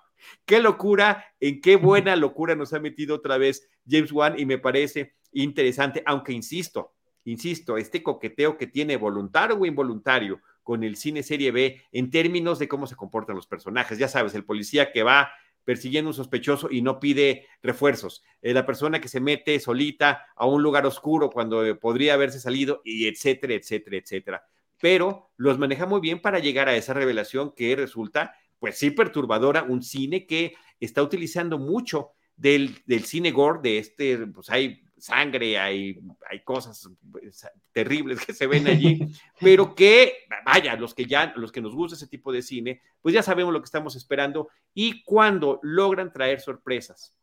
qué 0.46 0.60
locura, 0.60 1.26
en 1.40 1.62
qué 1.62 1.78
buena 1.78 2.16
locura 2.16 2.56
nos 2.56 2.74
ha 2.74 2.80
metido 2.80 3.16
otra 3.16 3.40
vez 3.40 3.68
James 3.88 4.12
Wan 4.12 4.40
y 4.40 4.46
me 4.46 4.60
parece 4.60 5.16
interesante, 5.44 6.04
aunque 6.06 6.34
insisto, 6.34 6.94
insisto, 7.26 7.78
este 7.78 8.04
coqueteo 8.04 8.58
que 8.58 8.68
tiene 8.68 8.98
voluntario 8.98 9.58
o 9.58 9.66
involuntario 9.66 10.42
con 10.64 10.84
el 10.84 10.96
cine 10.96 11.24
serie 11.24 11.52
B 11.52 11.82
en 11.92 12.10
términos 12.10 12.60
de 12.60 12.68
cómo 12.68 12.88
se 12.88 12.96
comportan 12.96 13.36
los 13.36 13.48
personajes. 13.48 13.98
Ya 13.98 14.08
sabes, 14.08 14.34
el 14.34 14.46
policía 14.46 14.92
que 14.92 15.04
va 15.04 15.32
persiguiendo 15.66 16.10
un 16.10 16.14
sospechoso 16.14 16.70
y 16.72 16.82
no 16.82 17.00
pide 17.00 17.48
refuerzos, 17.62 18.24
eh, 18.42 18.54
la 18.54 18.66
persona 18.66 19.02
que 19.02 19.08
se 19.08 19.20
mete 19.20 19.60
solita 19.60 20.28
a 20.36 20.46
un 20.46 20.64
lugar 20.64 20.86
oscuro 20.86 21.30
cuando 21.30 21.66
eh, 21.66 21.76
podría 21.76 22.14
haberse 22.14 22.40
salido, 22.40 22.82
y 22.86 23.08
etcétera, 23.08 23.56
etcétera, 23.56 23.98
etcétera. 23.98 24.44
Pero 24.80 25.32
los 25.38 25.58
maneja 25.58 25.86
muy 25.86 26.00
bien 26.00 26.22
para 26.22 26.40
llegar 26.40 26.70
a 26.70 26.76
esa 26.76 26.94
revelación 26.94 27.54
que 27.56 27.76
resulta, 27.76 28.36
pues 28.60 28.78
sí, 28.78 28.92
perturbadora, 28.92 29.64
un 29.64 29.82
cine 29.82 30.28
que 30.28 30.56
está 30.80 31.02
utilizando 31.02 31.58
mucho 31.58 32.12
del, 32.36 32.78
del 32.86 33.06
cine 33.06 33.32
gore, 33.32 33.60
de 33.64 33.80
este, 33.80 34.18
pues 34.28 34.50
hay 34.50 34.85
sangre, 34.98 35.60
hay, 35.60 36.00
hay 36.30 36.44
cosas 36.44 36.90
pues, 37.12 37.48
terribles 37.72 38.26
que 38.26 38.34
se 38.34 38.48
ven 38.48 38.68
allí, 38.68 39.00
pero 39.40 39.76
que, 39.76 40.26
vaya, 40.46 40.76
los 40.76 40.94
que 40.94 41.06
ya, 41.06 41.34
los 41.36 41.52
que 41.52 41.62
nos 41.62 41.76
gusta 41.76 41.96
ese 41.96 42.08
tipo 42.08 42.32
de 42.32 42.42
cine, 42.42 42.82
pues 43.02 43.14
ya 43.14 43.24
sabemos 43.24 43.54
lo 43.54 43.62
que 43.62 43.66
estamos 43.66 43.96
esperando 43.96 44.50
y 44.74 45.04
cuando 45.04 45.60
logran 45.64 46.12
traer 46.12 46.40
sorpresas 46.40 47.16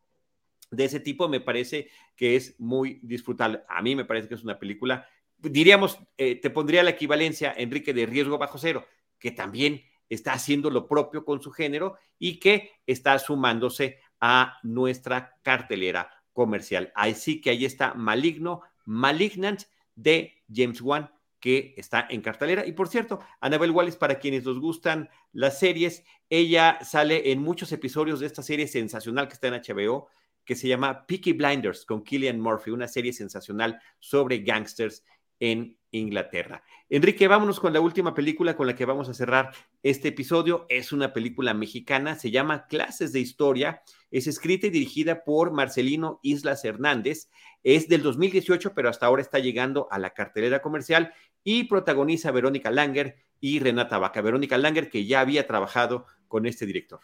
de 0.70 0.84
ese 0.84 1.00
tipo, 1.00 1.28
me 1.28 1.40
parece 1.40 1.90
que 2.16 2.34
es 2.34 2.58
muy 2.58 2.98
disfrutable. 3.02 3.60
A 3.68 3.82
mí 3.82 3.94
me 3.94 4.06
parece 4.06 4.28
que 4.28 4.34
es 4.34 4.42
una 4.42 4.58
película, 4.58 5.06
diríamos, 5.38 5.98
eh, 6.16 6.36
te 6.36 6.50
pondría 6.50 6.82
la 6.82 6.90
equivalencia, 6.90 7.52
Enrique, 7.56 7.92
de 7.92 8.06
Riesgo 8.06 8.38
Bajo 8.38 8.58
Cero, 8.58 8.86
que 9.18 9.32
también 9.32 9.82
está 10.08 10.32
haciendo 10.32 10.70
lo 10.70 10.86
propio 10.86 11.24
con 11.24 11.42
su 11.42 11.50
género 11.50 11.96
y 12.18 12.38
que 12.38 12.70
está 12.86 13.18
sumándose 13.18 13.98
a 14.20 14.58
nuestra 14.62 15.36
cartelera 15.42 16.21
comercial. 16.32 16.92
Así 16.94 17.40
que 17.40 17.50
ahí 17.50 17.64
está 17.64 17.94
Maligno, 17.94 18.62
Malignant 18.84 19.62
de 19.94 20.42
James 20.52 20.80
Wan, 20.80 21.10
que 21.40 21.74
está 21.76 22.06
en 22.08 22.22
cartelera. 22.22 22.66
Y 22.66 22.72
por 22.72 22.88
cierto, 22.88 23.20
Annabel 23.40 23.72
Wallis, 23.72 23.96
para 23.96 24.18
quienes 24.18 24.44
nos 24.44 24.60
gustan 24.60 25.10
las 25.32 25.58
series, 25.58 26.04
ella 26.30 26.78
sale 26.82 27.32
en 27.32 27.42
muchos 27.42 27.72
episodios 27.72 28.20
de 28.20 28.26
esta 28.26 28.42
serie 28.42 28.68
sensacional 28.68 29.26
que 29.28 29.34
está 29.34 29.48
en 29.48 29.54
HBO, 29.54 30.08
que 30.44 30.54
se 30.54 30.68
llama 30.68 31.06
Peaky 31.06 31.32
Blinders 31.32 31.84
con 31.84 32.02
Killian 32.04 32.40
Murphy, 32.40 32.70
una 32.70 32.88
serie 32.88 33.12
sensacional 33.12 33.80
sobre 33.98 34.38
gangsters 34.38 35.04
en 35.40 35.76
Inglaterra. 35.92 36.64
Enrique, 36.88 37.28
vámonos 37.28 37.60
con 37.60 37.72
la 37.72 37.80
última 37.80 38.14
película 38.14 38.56
con 38.56 38.66
la 38.66 38.74
que 38.74 38.84
vamos 38.84 39.08
a 39.08 39.14
cerrar 39.14 39.52
este 39.82 40.08
episodio. 40.08 40.66
Es 40.68 40.92
una 40.92 41.12
película 41.12 41.54
mexicana, 41.54 42.16
se 42.16 42.30
llama 42.30 42.66
Clases 42.66 43.12
de 43.12 43.20
Historia. 43.20 43.82
Es 44.10 44.26
escrita 44.26 44.66
y 44.66 44.70
dirigida 44.70 45.22
por 45.22 45.52
Marcelino 45.52 46.18
Islas 46.22 46.64
Hernández. 46.64 47.30
Es 47.62 47.88
del 47.88 48.02
2018, 48.02 48.74
pero 48.74 48.88
hasta 48.88 49.06
ahora 49.06 49.22
está 49.22 49.38
llegando 49.38 49.86
a 49.90 49.98
la 49.98 50.10
cartelera 50.10 50.60
comercial 50.62 51.12
y 51.44 51.64
protagoniza 51.64 52.30
a 52.30 52.32
Verónica 52.32 52.70
Langer 52.70 53.16
y 53.40 53.60
Renata 53.60 53.98
Vaca. 53.98 54.22
Verónica 54.22 54.58
Langer, 54.58 54.88
que 54.88 55.04
ya 55.04 55.20
había 55.20 55.46
trabajado 55.46 56.06
con 56.26 56.46
este 56.46 56.66
director. 56.66 57.00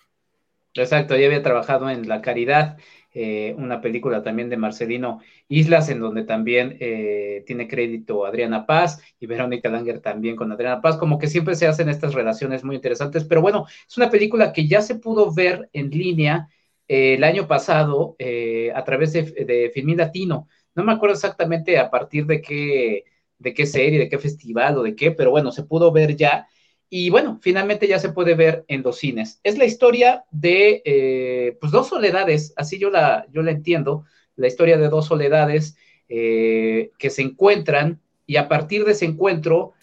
Exacto, 0.74 1.16
ya 1.16 1.26
había 1.26 1.42
trabajado 1.42 1.90
en 1.90 2.08
La 2.08 2.22
Caridad 2.22 2.78
eh, 3.20 3.54
una 3.58 3.80
película 3.80 4.22
también 4.22 4.48
de 4.48 4.56
Marcelino 4.56 5.20
Islas, 5.48 5.88
en 5.88 5.98
donde 6.00 6.22
también 6.22 6.76
eh, 6.78 7.42
tiene 7.46 7.66
crédito 7.66 8.24
Adriana 8.24 8.64
Paz 8.64 9.02
y 9.18 9.26
Verónica 9.26 9.68
Langer 9.68 10.00
también 10.00 10.36
con 10.36 10.52
Adriana 10.52 10.80
Paz, 10.80 10.96
como 10.98 11.18
que 11.18 11.26
siempre 11.26 11.56
se 11.56 11.66
hacen 11.66 11.88
estas 11.88 12.14
relaciones 12.14 12.62
muy 12.62 12.76
interesantes, 12.76 13.24
pero 13.24 13.40
bueno, 13.42 13.66
es 13.88 13.96
una 13.96 14.10
película 14.10 14.52
que 14.52 14.68
ya 14.68 14.82
se 14.82 14.94
pudo 14.96 15.34
ver 15.34 15.68
en 15.72 15.90
línea 15.90 16.48
eh, 16.86 17.14
el 17.14 17.24
año 17.24 17.48
pasado 17.48 18.16
a 18.74 18.84
través 18.84 19.12
de, 19.12 19.22
de 19.22 19.72
Latino. 19.96 20.48
No 20.76 20.84
me 20.84 20.92
acuerdo 20.92 21.14
exactamente 21.14 21.78
a 21.78 21.90
partir 21.90 22.24
de 22.26 22.40
qué, 22.40 23.04
de 23.38 23.54
qué 23.54 23.66
serie, 23.66 23.98
de 23.98 24.08
qué 24.08 24.18
festival 24.18 24.78
o 24.78 24.82
de 24.84 24.94
qué, 24.94 25.10
pero 25.10 25.30
bueno, 25.32 25.50
se 25.50 25.64
pudo 25.64 25.90
ver 25.90 26.14
ya 26.14 26.46
y 26.90 27.10
bueno, 27.10 27.38
finalmente 27.42 27.86
ya 27.86 27.98
se 27.98 28.10
puede 28.10 28.34
ver 28.34 28.64
en 28.68 28.82
los 28.82 28.98
cines. 28.98 29.40
Es 29.42 29.58
la 29.58 29.66
historia 29.66 30.24
de 30.30 30.82
eh, 30.84 31.56
pues 31.60 31.70
dos 31.72 31.88
soledades, 31.88 32.54
así 32.56 32.78
yo 32.78 32.90
la, 32.90 33.26
yo 33.32 33.42
la 33.42 33.50
entiendo, 33.50 34.04
la 34.36 34.46
historia 34.46 34.78
de 34.78 34.88
dos 34.88 35.06
soledades 35.06 35.76
eh, 36.08 36.90
que 36.98 37.10
se 37.10 37.22
encuentran 37.22 38.00
y 38.26 38.36
a 38.36 38.48
partir 38.48 38.84
de 38.84 38.92
ese 38.92 39.04
encuentro, 39.04 39.74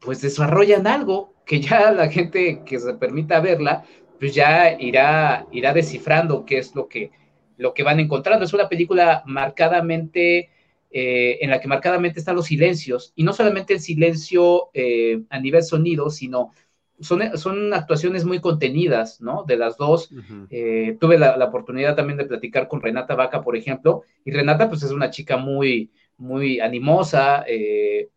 pues 0.00 0.20
desarrollan 0.20 0.86
algo 0.86 1.34
que 1.44 1.60
ya 1.60 1.90
la 1.92 2.08
gente 2.08 2.62
que 2.64 2.78
se 2.78 2.94
permita 2.94 3.40
verla, 3.40 3.84
pues 4.20 4.34
ya 4.34 4.76
irá, 4.78 5.46
irá 5.50 5.72
descifrando 5.72 6.44
qué 6.44 6.58
es 6.58 6.74
lo 6.74 6.88
que, 6.88 7.10
lo 7.56 7.74
que 7.74 7.82
van 7.82 7.98
encontrando. 7.98 8.44
Es 8.44 8.52
una 8.52 8.68
película 8.68 9.22
marcadamente 9.26 10.50
eh, 10.90 11.38
en 11.42 11.50
la 11.50 11.60
que 11.60 11.68
marcadamente 11.68 12.18
están 12.18 12.36
los 12.36 12.46
silencios, 12.46 13.12
y 13.14 13.22
no 13.22 13.34
solamente 13.34 13.74
el 13.74 13.80
silencio 13.80 14.70
eh, 14.72 15.20
a 15.28 15.38
nivel 15.38 15.62
sonido, 15.62 16.08
sino 16.08 16.52
son, 16.98 17.36
son, 17.36 17.74
actuaciones 17.74 18.24
muy 18.24 18.40
contenidas, 18.40 19.20
¿no? 19.20 19.44
De 19.44 19.56
las 19.58 19.76
dos. 19.76 20.10
Eh, 20.50 20.96
tuve 20.98 21.18
la, 21.18 21.44
oportunidad 21.44 21.94
también 21.94 22.16
de 22.16 22.24
platicar 22.24 22.68
con 22.68 22.80
Renata 22.80 23.14
Vaca, 23.14 23.42
por 23.42 23.54
ejemplo, 23.54 24.02
y 24.24 24.30
Renata 24.30 24.68
pues 24.70 24.82
es 24.82 24.90
una 24.90 25.10
chica 25.10 25.36
muy, 25.36 25.92
muy 26.16 26.58
animosa, 26.58 27.44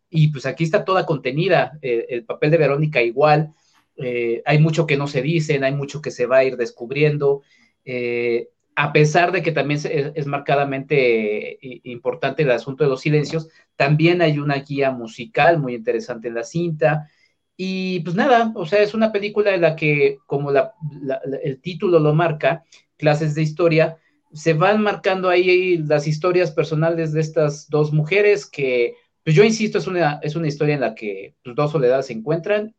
y 0.10 0.30
pues 0.30 0.46
aquí 0.46 0.64
está 0.64 0.86
toda 0.86 1.06
contenida, 1.06 1.78
el 1.82 2.24
papel 2.24 2.52
de 2.52 2.58
Verónica 2.58 3.02
igual, 3.02 3.54
hay 4.46 4.60
mucho 4.60 4.88
que 4.88 4.98
no 4.98 5.08
se 5.08 5.22
dicen, 5.22 5.64
hay 5.64 5.76
mucho 5.76 6.02
que 6.02 6.10
se 6.10 6.26
va 6.26 6.38
a 6.38 6.44
ir 6.46 6.58
descubriendo 6.58 7.42
a 8.76 8.94
pesar 8.94 9.32
de 9.32 9.42
que 9.42 9.52
también 9.52 9.80
es, 9.84 10.26
marcadamente 10.26 11.54
eh, 11.66 11.82
importante 11.84 12.44
el 12.44 12.52
asunto 12.52 12.84
de 12.84 12.90
los 12.90 13.02
silencios, 13.02 13.50
también 13.76 14.22
hay 14.22 14.40
una 14.40 14.56
guía 14.56 14.92
musical 14.92 15.60
muy 15.60 15.76
interesante 15.76 16.30
en 16.30 16.36
la 16.36 16.44
cinta. 16.44 17.10
Y 17.58 18.00
pues 18.02 18.16
nada, 18.16 18.52
o 18.56 18.66
sea, 18.66 18.82
es 18.82 18.94
una 18.94 19.12
película 19.12 19.54
en 19.54 19.62
la 19.62 19.76
que, 19.76 20.18
como 20.26 20.52
el 20.52 21.62
título 21.62 22.00
lo 22.00 22.14
marca, 22.14 22.64
clases 22.98 23.36
de 23.36 23.44
historia, 23.44 23.98
se 24.34 24.54
van 24.54 24.82
marcando 24.82 25.30
ahí 25.30 25.78
las 25.78 26.08
historias 26.08 26.52
personales 26.52 27.12
de 27.12 27.22
estas 27.22 27.70
dos 27.70 27.92
mujeres 27.92 28.46
que, 28.46 28.96
pues 29.24 29.36
yo 29.36 29.44
insisto, 29.44 29.78
es 29.78 29.88
una, 29.88 30.20
es 30.24 30.36
una 30.36 30.48
historia 30.48 30.76
en 30.76 30.82
la 30.82 30.96
que 30.96 31.36
pues, 31.44 31.56
dos 31.56 31.72
soledades 31.72 32.08
se 32.08 32.14
encuentran 32.14 32.74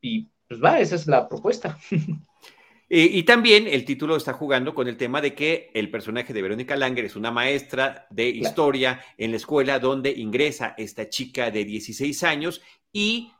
y 0.00 0.28
pues 0.48 0.62
va, 0.62 0.80
esa 0.80 0.94
es 0.94 1.06
la 1.06 1.28
propuesta. 1.28 1.78
Y, 2.90 3.22
también 3.24 3.66
el 3.66 3.84
título 3.84 4.16
está 4.16 4.32
jugando 4.32 4.74
con 4.74 4.88
el 4.88 4.96
tema 4.96 5.20
de 5.20 5.34
que 5.34 5.70
el 5.74 5.90
personaje 5.90 6.32
de 6.32 6.40
Verónica 6.40 6.74
Langer 6.74 7.04
es 7.04 7.16
una 7.16 7.30
maestra 7.30 8.06
de 8.08 8.30
historia 8.30 9.02
en 9.18 9.30
la 9.30 9.36
escuela 9.36 9.78
donde 9.78 10.10
ingresa 10.10 10.74
esta 10.78 11.10
chica 11.10 11.50
de 11.50 11.66
16 11.66 12.24
años 12.24 12.62
y 12.90 13.30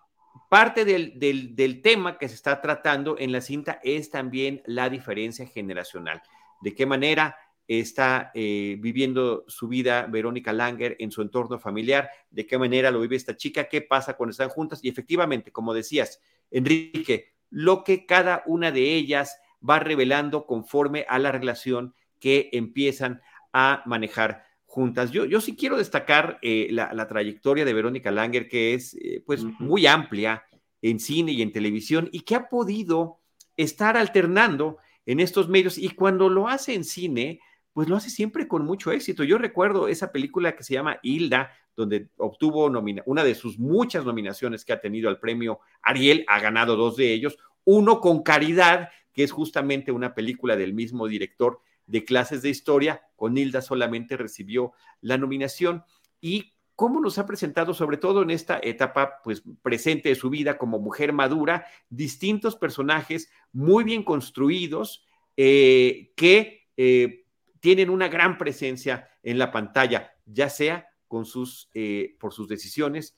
parte 0.50 0.84
del, 0.84 1.18
del, 1.18 1.80
tema 1.80 2.18
que 2.18 2.28
se 2.28 2.34
está 2.34 2.60
tratando 2.60 3.16
en 3.18 3.32
la 3.32 3.40
cinta 3.40 3.80
es 3.82 4.10
también 4.10 4.60
la 4.66 4.90
diferencia 4.90 5.46
generacional. 5.46 6.20
De 6.60 6.74
qué 6.74 6.84
manera 6.84 7.34
está 7.66 8.30
eh, 8.34 8.76
viviendo 8.80 9.44
su 9.48 9.66
vida 9.66 10.06
Verónica 10.06 10.52
Langer 10.52 10.96
en 10.98 11.10
su 11.10 11.22
entorno 11.22 11.58
familiar, 11.58 12.10
de 12.30 12.46
qué 12.46 12.58
manera 12.58 12.90
lo 12.90 13.00
vive 13.00 13.16
esta 13.16 13.36
chica, 13.36 13.68
qué 13.68 13.80
pasa 13.80 14.14
cuando 14.14 14.32
están 14.32 14.50
juntas 14.50 14.80
y 14.82 14.90
efectivamente, 14.90 15.52
como 15.52 15.72
decías, 15.72 16.20
Enrique, 16.50 17.37
lo 17.50 17.84
que 17.84 18.06
cada 18.06 18.42
una 18.46 18.70
de 18.70 18.94
ellas 18.94 19.38
va 19.68 19.78
revelando 19.78 20.46
conforme 20.46 21.04
a 21.08 21.18
la 21.18 21.32
relación 21.32 21.94
que 22.20 22.50
empiezan 22.52 23.20
a 23.52 23.82
manejar 23.86 24.44
juntas. 24.66 25.10
Yo, 25.10 25.24
yo 25.24 25.40
sí 25.40 25.56
quiero 25.56 25.78
destacar 25.78 26.38
eh, 26.42 26.68
la, 26.70 27.08
trayectoria 27.08 27.64
de 27.64 27.72
Verónica 27.72 28.10
Langer, 28.10 28.48
que 28.48 28.74
es 28.74 28.94
eh, 28.94 29.22
pues 29.24 29.42
muy 29.44 29.86
amplia 29.86 30.44
en 30.82 31.00
cine 31.00 31.32
y 31.32 31.42
en 31.42 31.52
televisión 31.52 32.08
y 32.12 32.20
que 32.20 32.34
ha 32.34 32.48
podido 32.48 33.18
estar 33.56 33.96
alternando 33.96 34.78
en 35.06 35.20
estos 35.20 35.48
medios 35.48 35.78
y 35.78 35.90
cuando 35.90 36.28
lo 36.28 36.48
hace 36.48 36.74
en 36.74 36.84
cine, 36.84 37.40
pues 37.78 37.88
lo 37.88 37.94
hace 37.94 38.10
siempre 38.10 38.48
con 38.48 38.64
mucho 38.64 38.90
éxito. 38.90 39.22
Yo 39.22 39.38
recuerdo 39.38 39.86
esa 39.86 40.10
película 40.10 40.56
que 40.56 40.64
se 40.64 40.74
llama 40.74 40.98
Hilda, 41.00 41.52
donde 41.76 42.08
obtuvo 42.16 42.66
una 42.66 43.22
de 43.22 43.36
sus 43.36 43.56
muchas 43.56 44.04
nominaciones 44.04 44.64
que 44.64 44.72
ha 44.72 44.80
tenido 44.80 45.08
al 45.08 45.20
premio 45.20 45.60
Ariel, 45.80 46.24
ha 46.26 46.40
ganado 46.40 46.74
dos 46.74 46.96
de 46.96 47.12
ellos, 47.12 47.38
uno 47.62 48.00
con 48.00 48.24
Caridad, 48.24 48.88
que 49.12 49.22
es 49.22 49.30
justamente 49.30 49.92
una 49.92 50.12
película 50.12 50.56
del 50.56 50.74
mismo 50.74 51.06
director 51.06 51.60
de 51.86 52.04
clases 52.04 52.42
de 52.42 52.48
historia, 52.48 53.02
con 53.14 53.38
Hilda 53.38 53.62
solamente 53.62 54.16
recibió 54.16 54.72
la 55.00 55.16
nominación 55.16 55.84
y 56.20 56.54
cómo 56.74 57.00
nos 57.00 57.16
ha 57.18 57.26
presentado, 57.26 57.74
sobre 57.74 57.96
todo 57.96 58.22
en 58.22 58.30
esta 58.30 58.58
etapa 58.60 59.22
pues, 59.22 59.44
presente 59.62 60.08
de 60.08 60.16
su 60.16 60.30
vida 60.30 60.58
como 60.58 60.80
mujer 60.80 61.12
madura, 61.12 61.64
distintos 61.90 62.56
personajes 62.56 63.30
muy 63.52 63.84
bien 63.84 64.02
construidos 64.02 65.06
eh, 65.36 66.12
que 66.16 66.66
eh, 66.76 67.26
tienen 67.60 67.90
una 67.90 68.08
gran 68.08 68.38
presencia 68.38 69.08
en 69.22 69.38
la 69.38 69.50
pantalla, 69.50 70.12
ya 70.26 70.48
sea 70.48 70.88
con 71.06 71.24
sus, 71.24 71.70
eh, 71.74 72.16
por 72.20 72.32
sus 72.32 72.48
decisiones, 72.48 73.16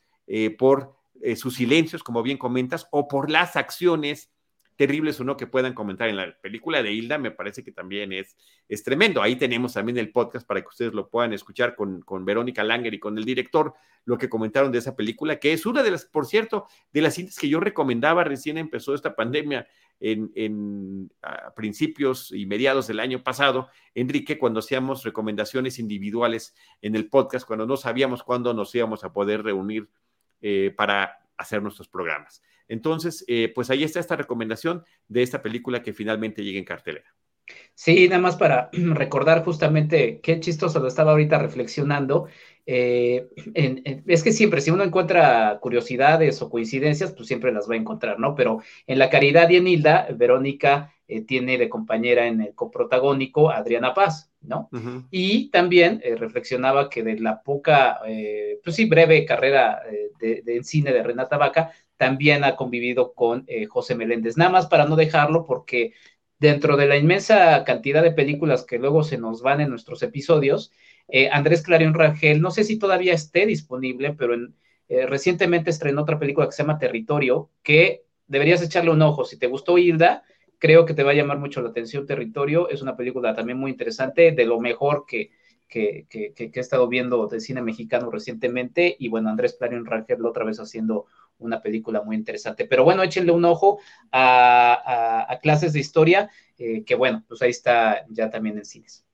por 0.58 0.94
sus 1.34 1.56
silencios, 1.56 2.04
como 2.04 2.22
bien 2.22 2.38
comentas, 2.38 2.86
o 2.92 3.08
por 3.08 3.30
las 3.30 3.56
acciones 3.56 4.30
terribles 4.80 5.20
o 5.20 5.24
no 5.24 5.36
que 5.36 5.46
puedan 5.46 5.74
comentar 5.74 6.08
en 6.08 6.16
la 6.16 6.34
película 6.40 6.82
de 6.82 6.90
Hilda, 6.90 7.18
me 7.18 7.30
parece 7.30 7.62
que 7.62 7.70
también 7.70 8.14
es, 8.14 8.34
es 8.66 8.82
tremendo. 8.82 9.20
Ahí 9.20 9.36
tenemos 9.36 9.74
también 9.74 9.98
el 9.98 10.10
podcast 10.10 10.46
para 10.46 10.62
que 10.62 10.68
ustedes 10.68 10.94
lo 10.94 11.10
puedan 11.10 11.34
escuchar 11.34 11.76
con, 11.76 12.00
con 12.00 12.24
Verónica 12.24 12.64
Langer 12.64 12.94
y 12.94 12.98
con 12.98 13.18
el 13.18 13.26
director, 13.26 13.74
lo 14.06 14.16
que 14.16 14.30
comentaron 14.30 14.72
de 14.72 14.78
esa 14.78 14.96
película, 14.96 15.38
que 15.38 15.52
es 15.52 15.66
una 15.66 15.82
de 15.82 15.90
las, 15.90 16.06
por 16.06 16.24
cierto, 16.24 16.66
de 16.94 17.02
las 17.02 17.12
cintas 17.12 17.38
que 17.38 17.50
yo 17.50 17.60
recomendaba 17.60 18.24
recién 18.24 18.56
empezó 18.56 18.94
esta 18.94 19.14
pandemia 19.14 19.68
en, 20.00 20.32
en 20.34 21.12
a 21.20 21.52
principios 21.52 22.32
y 22.32 22.46
mediados 22.46 22.86
del 22.86 23.00
año 23.00 23.22
pasado, 23.22 23.68
Enrique, 23.94 24.38
cuando 24.38 24.60
hacíamos 24.60 25.04
recomendaciones 25.04 25.78
individuales 25.78 26.54
en 26.80 26.96
el 26.96 27.10
podcast, 27.10 27.46
cuando 27.46 27.66
no 27.66 27.76
sabíamos 27.76 28.22
cuándo 28.22 28.54
nos 28.54 28.74
íbamos 28.74 29.04
a 29.04 29.12
poder 29.12 29.42
reunir 29.42 29.90
eh, 30.40 30.72
para 30.74 31.18
hacer 31.36 31.62
nuestros 31.62 31.86
programas. 31.86 32.42
Entonces, 32.70 33.24
eh, 33.26 33.50
pues 33.52 33.68
ahí 33.68 33.82
está 33.82 33.98
esta 33.98 34.14
recomendación 34.14 34.84
de 35.08 35.22
esta 35.22 35.42
película 35.42 35.82
que 35.82 35.92
finalmente 35.92 36.44
llega 36.44 36.58
en 36.58 36.64
cartelera. 36.64 37.12
Sí, 37.74 38.08
nada 38.08 38.22
más 38.22 38.36
para 38.36 38.70
recordar 38.72 39.44
justamente 39.44 40.20
qué 40.20 40.38
chistoso 40.38 40.78
lo 40.78 40.86
estaba 40.86 41.10
ahorita 41.10 41.36
reflexionando. 41.38 42.28
Eh, 42.66 43.28
es 44.06 44.22
que 44.22 44.30
siempre, 44.30 44.60
si 44.60 44.70
uno 44.70 44.84
encuentra 44.84 45.58
curiosidades 45.60 46.40
o 46.42 46.48
coincidencias, 46.48 47.12
pues 47.12 47.26
siempre 47.26 47.52
las 47.52 47.68
va 47.68 47.74
a 47.74 47.78
encontrar, 47.78 48.20
¿no? 48.20 48.36
Pero 48.36 48.62
en 48.86 49.00
La 49.00 49.10
Caridad 49.10 49.50
y 49.50 49.56
en 49.56 49.66
Hilda, 49.66 50.06
Verónica 50.14 50.94
eh, 51.08 51.22
tiene 51.22 51.58
de 51.58 51.68
compañera 51.68 52.28
en 52.28 52.40
el 52.40 52.54
coprotagónico 52.54 53.50
Adriana 53.50 53.94
Paz, 53.94 54.30
¿no? 54.42 54.70
Y 55.10 55.50
también 55.50 56.00
reflexionaba 56.18 56.88
que 56.88 57.02
de 57.02 57.18
la 57.18 57.42
poca, 57.42 57.98
pues 58.62 58.76
sí, 58.76 58.84
breve 58.84 59.24
carrera 59.24 59.82
de, 60.20 60.42
de, 60.42 60.56
en 60.56 60.64
cine 60.64 60.92
de 60.92 61.02
Renata 61.02 61.36
Vaca, 61.36 61.72
también 62.00 62.44
ha 62.44 62.56
convivido 62.56 63.12
con 63.12 63.44
eh, 63.46 63.66
José 63.66 63.94
Meléndez. 63.94 64.38
Nada 64.38 64.50
más 64.50 64.68
para 64.68 64.86
no 64.86 64.96
dejarlo, 64.96 65.44
porque 65.44 65.92
dentro 66.38 66.78
de 66.78 66.86
la 66.86 66.96
inmensa 66.96 67.62
cantidad 67.64 68.02
de 68.02 68.12
películas 68.12 68.64
que 68.64 68.78
luego 68.78 69.04
se 69.04 69.18
nos 69.18 69.42
van 69.42 69.60
en 69.60 69.68
nuestros 69.68 70.02
episodios, 70.02 70.72
eh, 71.08 71.28
Andrés 71.30 71.60
Clarion 71.60 71.92
Rangel, 71.92 72.40
no 72.40 72.52
sé 72.52 72.64
si 72.64 72.78
todavía 72.78 73.12
esté 73.12 73.44
disponible, 73.44 74.14
pero 74.14 74.34
eh, 74.88 75.04
recientemente 75.04 75.68
estrenó 75.68 76.00
otra 76.00 76.18
película 76.18 76.46
que 76.46 76.52
se 76.52 76.62
llama 76.62 76.78
Territorio, 76.78 77.50
que 77.62 78.04
deberías 78.26 78.62
echarle 78.62 78.92
un 78.92 79.02
ojo. 79.02 79.26
Si 79.26 79.38
te 79.38 79.46
gustó 79.46 79.76
Hilda, 79.76 80.22
creo 80.56 80.86
que 80.86 80.94
te 80.94 81.02
va 81.02 81.10
a 81.10 81.14
llamar 81.14 81.38
mucho 81.38 81.60
la 81.60 81.68
atención 81.68 82.06
Territorio. 82.06 82.70
Es 82.70 82.80
una 82.80 82.96
película 82.96 83.34
también 83.34 83.58
muy 83.58 83.72
interesante, 83.72 84.32
de 84.32 84.46
lo 84.46 84.58
mejor 84.58 85.04
que, 85.06 85.32
que, 85.68 86.06
he 86.10 86.60
estado 86.60 86.88
viendo 86.88 87.26
de 87.26 87.40
cine 87.40 87.60
mexicano 87.60 88.10
recientemente. 88.10 88.96
Y 88.98 89.08
bueno, 89.08 89.28
Andrés 89.28 89.54
Clarion 89.58 89.84
Rangel 89.84 90.24
otra 90.24 90.46
vez 90.46 90.60
haciendo 90.60 91.04
una 91.40 91.60
película 91.60 92.02
muy 92.02 92.16
interesante. 92.16 92.64
Pero 92.66 92.84
bueno, 92.84 93.02
échenle 93.02 93.32
un 93.32 93.44
ojo 93.44 93.80
a, 94.12 95.38
clases 95.42 95.72
de 95.72 95.80
historia, 95.80 96.30
eh, 96.58 96.84
que 96.84 96.94
bueno, 96.94 97.24
pues 97.26 97.42
ahí 97.42 97.50
está 97.50 98.04
ya 98.08 98.30
también 98.30 98.58
en 98.58 98.64
cines. 98.64 99.04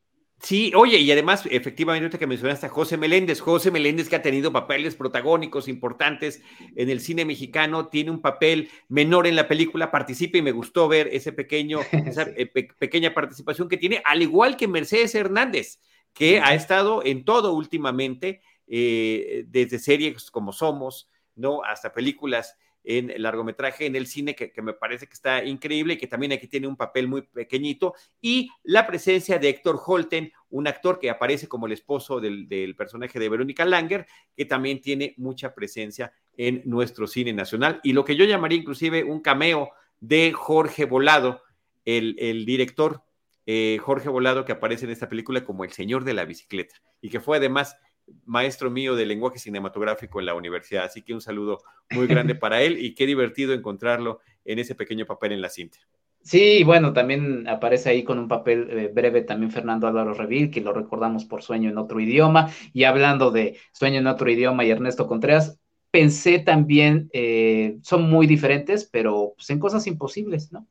Sí, 0.42 0.70
oye, 0.76 0.98
y 0.98 1.10
además, 1.10 1.44
efectivamente, 1.50 2.18
que 2.18 2.26
mencionaste 2.26 2.66
a 2.66 2.68
José 2.68 2.98
Meléndez, 2.98 3.40
José 3.40 3.70
Meléndez 3.70 4.08
que 4.08 4.16
ha 4.16 4.22
tenido 4.22 4.52
papeles 4.52 4.94
protagónicos 4.94 5.66
importantes 5.66 6.42
en 6.76 6.90
el 6.90 7.00
cine 7.00 7.24
mexicano, 7.24 7.86
tiene 7.86 8.10
un 8.10 8.20
papel 8.20 8.68
menor 8.88 9.26
en 9.26 9.34
la 9.34 9.48
película, 9.48 9.90
participa 9.90 10.36
y 10.36 10.42
me 10.42 10.52
gustó 10.52 10.88
ver 10.88 11.08
ese 11.10 11.32
pequeño, 11.32 11.80
esa 12.06 12.28
eh, 12.36 12.46
pequeña 12.46 13.14
participación 13.14 13.68
que 13.68 13.78
tiene, 13.78 14.02
al 14.04 14.22
igual 14.22 14.56
que 14.56 14.68
Mercedes 14.68 15.14
Hernández, 15.14 15.80
que 16.12 16.40
ha 16.40 16.54
estado 16.54 17.02
en 17.04 17.24
todo 17.24 17.54
últimamente, 17.54 18.42
eh, 18.68 19.44
desde 19.48 19.78
series 19.78 20.30
como 20.30 20.52
Somos, 20.52 21.08
¿no? 21.36 21.62
Hasta 21.62 21.92
películas 21.92 22.56
en 22.86 23.10
el 23.10 23.22
largometraje 23.22 23.84
en 23.84 23.96
el 23.96 24.06
cine, 24.06 24.34
que, 24.36 24.52
me 24.62 24.72
parece 24.72 25.06
que 25.06 25.12
está 25.12 25.44
increíble 25.44 25.94
y 25.94 25.98
que 25.98 26.06
también 26.06 26.32
aquí 26.32 26.46
tiene 26.46 26.68
un 26.68 26.76
papel 26.76 27.08
muy 27.08 27.22
pequeñito, 27.22 27.94
y 28.22 28.48
la 28.62 28.86
presencia 28.86 29.38
de 29.38 29.48
Héctor 29.48 29.80
Holten, 29.84 30.32
un 30.50 30.68
actor 30.68 31.00
que 31.00 31.10
aparece 31.10 31.48
como 31.48 31.66
el 31.66 31.72
esposo 31.72 32.20
del, 32.20 32.74
personaje 32.76 33.18
de 33.18 33.28
Verónica 33.28 33.64
Langer, 33.64 34.06
que 34.36 34.44
también 34.44 34.80
tiene 34.80 35.14
mucha 35.18 35.52
presencia 35.52 36.12
en 36.36 36.62
nuestro 36.64 37.08
cine 37.08 37.32
nacional, 37.32 37.80
y 37.82 37.92
lo 37.92 38.04
que 38.04 38.14
yo 38.14 38.24
llamaría 38.24 38.58
inclusive 38.58 39.02
un 39.02 39.20
cameo 39.20 39.70
de 39.98 40.32
Jorge 40.32 40.84
Volado, 40.84 41.42
el, 41.84 42.44
director 42.46 43.02
eh, 43.46 43.78
Jorge 43.82 44.08
Volado, 44.08 44.44
que 44.44 44.52
aparece 44.52 44.84
en 44.84 44.92
esta 44.92 45.08
película 45.08 45.44
como 45.44 45.64
el 45.64 45.72
señor 45.72 46.04
de 46.04 46.14
la 46.14 46.24
bicicleta, 46.24 46.76
y 47.00 47.10
que 47.10 47.20
fue 47.20 47.38
además 47.38 47.76
maestro 48.24 48.70
mío 48.70 48.94
de 48.94 49.06
lenguaje 49.06 49.38
cinematográfico 49.38 50.20
en 50.20 50.26
la 50.26 50.34
universidad. 50.34 50.84
Así 50.84 51.02
que 51.02 51.14
un 51.14 51.20
saludo 51.20 51.58
muy 51.90 52.06
grande 52.06 52.34
para 52.36 52.62
él 52.62 52.78
y 52.78 52.94
qué 52.94 53.06
divertido 53.06 53.52
encontrarlo 53.52 54.20
en 54.44 54.58
ese 54.58 54.74
pequeño 54.74 55.06
papel 55.06 55.32
en 55.32 55.40
la 55.40 55.48
cinta. 55.48 55.78
Sí, 56.22 56.64
bueno, 56.64 56.92
también 56.92 57.46
aparece 57.46 57.90
ahí 57.90 58.02
con 58.02 58.18
un 58.18 58.26
papel 58.26 58.68
eh, 58.70 58.90
breve 58.92 59.22
también 59.22 59.52
Fernando 59.52 59.86
Álvaro 59.86 60.12
Revil, 60.12 60.50
que 60.50 60.60
lo 60.60 60.72
recordamos 60.72 61.24
por 61.24 61.42
Sueño 61.42 61.70
en 61.70 61.78
otro 61.78 62.00
idioma. 62.00 62.50
Y 62.72 62.82
hablando 62.82 63.30
de 63.30 63.58
Sueño 63.72 64.00
en 64.00 64.08
otro 64.08 64.28
idioma 64.28 64.64
y 64.64 64.70
Ernesto 64.70 65.06
Contreras, 65.06 65.60
pensé 65.92 66.40
también, 66.40 67.08
eh, 67.12 67.78
son 67.82 68.10
muy 68.10 68.26
diferentes, 68.26 68.88
pero 68.90 69.34
pues, 69.36 69.48
en 69.50 69.60
cosas 69.60 69.86
imposibles, 69.86 70.50
¿no? 70.50 70.66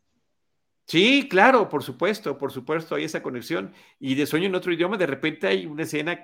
Sí, 0.87 1.27
claro, 1.29 1.67
por 1.69 1.83
supuesto, 1.83 2.37
por 2.37 2.51
supuesto, 2.51 2.95
hay 2.95 3.05
esa 3.05 3.23
conexión. 3.23 3.71
Y 3.97 4.15
de 4.15 4.25
Sueño 4.25 4.47
en 4.47 4.55
otro 4.55 4.73
idioma, 4.73 4.97
de 4.97 5.07
repente 5.07 5.47
hay 5.47 5.65
una 5.65 5.83
escena 5.83 6.21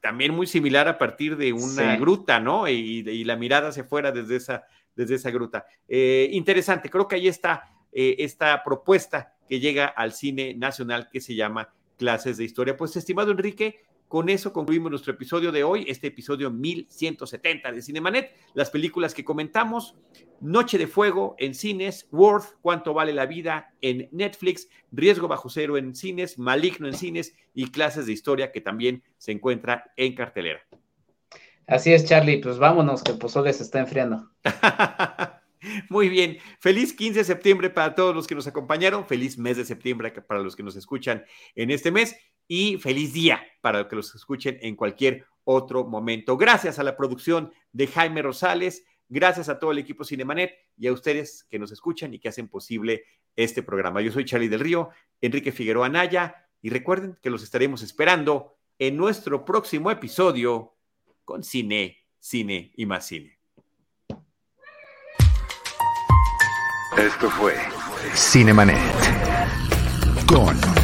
también 0.00 0.34
muy 0.34 0.46
similar 0.46 0.88
a 0.88 0.98
partir 0.98 1.36
de 1.36 1.52
una 1.52 1.96
gruta, 1.96 2.40
¿no? 2.40 2.68
Y, 2.68 3.24
la 3.24 3.36
mirada 3.36 3.72
se 3.72 3.84
fuera 3.84 4.12
desde 4.12 4.36
esa, 4.36 4.64
desde 4.94 5.16
esa 5.16 5.30
gruta. 5.30 5.66
Eh, 5.88 6.28
interesante, 6.32 6.90
creo 6.90 7.08
que 7.08 7.16
ahí 7.16 7.28
está 7.28 7.70
eh, 7.92 8.16
esta 8.18 8.62
propuesta 8.62 9.34
que 9.48 9.60
llega 9.60 9.86
al 9.86 10.12
cine 10.12 10.54
nacional 10.54 11.08
que 11.10 11.20
se 11.20 11.34
llama 11.34 11.72
Clases 11.96 12.36
de 12.36 12.44
Historia. 12.44 12.76
Pues, 12.76 12.96
estimado 12.96 13.30
Enrique, 13.30 13.84
con 14.14 14.28
eso 14.28 14.52
concluimos 14.52 14.92
nuestro 14.92 15.12
episodio 15.12 15.50
de 15.50 15.64
hoy, 15.64 15.86
este 15.88 16.06
episodio 16.06 16.48
1170 16.48 17.72
de 17.72 17.82
Cinemanet. 17.82 18.30
Las 18.54 18.70
películas 18.70 19.12
que 19.12 19.24
comentamos, 19.24 19.96
Noche 20.40 20.78
de 20.78 20.86
Fuego 20.86 21.34
en 21.36 21.52
cines, 21.52 22.06
Worth, 22.12 22.54
Cuánto 22.62 22.94
vale 22.94 23.12
la 23.12 23.26
vida 23.26 23.74
en 23.80 24.08
Netflix, 24.12 24.68
Riesgo 24.92 25.26
bajo 25.26 25.48
cero 25.48 25.78
en 25.78 25.96
cines, 25.96 26.38
Maligno 26.38 26.86
en 26.86 26.94
cines 26.94 27.34
y 27.54 27.72
Clases 27.72 28.06
de 28.06 28.12
Historia 28.12 28.52
que 28.52 28.60
también 28.60 29.02
se 29.18 29.32
encuentra 29.32 29.90
en 29.96 30.14
cartelera. 30.14 30.60
Así 31.66 31.92
es, 31.92 32.04
Charlie, 32.04 32.40
pues 32.40 32.58
vámonos, 32.58 33.02
que 33.02 33.10
el 33.10 33.18
pozole 33.18 33.52
se 33.52 33.64
está 33.64 33.80
enfriando. 33.80 34.30
Muy 35.88 36.08
bien, 36.08 36.38
feliz 36.60 36.92
15 36.92 37.18
de 37.18 37.24
septiembre 37.24 37.68
para 37.68 37.96
todos 37.96 38.14
los 38.14 38.28
que 38.28 38.36
nos 38.36 38.46
acompañaron, 38.46 39.06
feliz 39.06 39.38
mes 39.38 39.56
de 39.56 39.64
septiembre 39.64 40.12
para 40.12 40.40
los 40.40 40.54
que 40.54 40.62
nos 40.62 40.76
escuchan 40.76 41.24
en 41.56 41.72
este 41.72 41.90
mes 41.90 42.14
y 42.48 42.78
feliz 42.78 43.12
día 43.12 43.42
para 43.60 43.80
los 43.80 43.88
que 43.88 43.96
los 43.96 44.14
escuchen 44.14 44.58
en 44.60 44.76
cualquier 44.76 45.26
otro 45.44 45.84
momento. 45.84 46.36
Gracias 46.36 46.78
a 46.78 46.82
la 46.82 46.96
producción 46.96 47.52
de 47.72 47.86
Jaime 47.86 48.22
Rosales, 48.22 48.84
gracias 49.08 49.48
a 49.48 49.58
todo 49.58 49.72
el 49.72 49.78
equipo 49.78 50.04
Cinemanet 50.04 50.52
y 50.76 50.86
a 50.86 50.92
ustedes 50.92 51.44
que 51.50 51.58
nos 51.58 51.72
escuchan 51.72 52.12
y 52.14 52.18
que 52.18 52.28
hacen 52.28 52.48
posible 52.48 53.04
este 53.36 53.62
programa. 53.62 54.00
Yo 54.00 54.12
soy 54.12 54.24
Charlie 54.24 54.48
del 54.48 54.60
Río, 54.60 54.90
Enrique 55.20 55.52
Figueroa 55.52 55.88
Naya 55.88 56.48
y 56.62 56.70
recuerden 56.70 57.18
que 57.22 57.30
los 57.30 57.42
estaremos 57.42 57.82
esperando 57.82 58.56
en 58.78 58.96
nuestro 58.96 59.44
próximo 59.44 59.90
episodio 59.90 60.74
con 61.24 61.42
Cine, 61.42 61.98
Cine 62.18 62.72
y 62.76 62.86
más 62.86 63.06
Cine. 63.06 63.38
Esto 66.96 67.28
fue 67.30 67.54
Cinemanet 68.14 68.78
con 70.26 70.83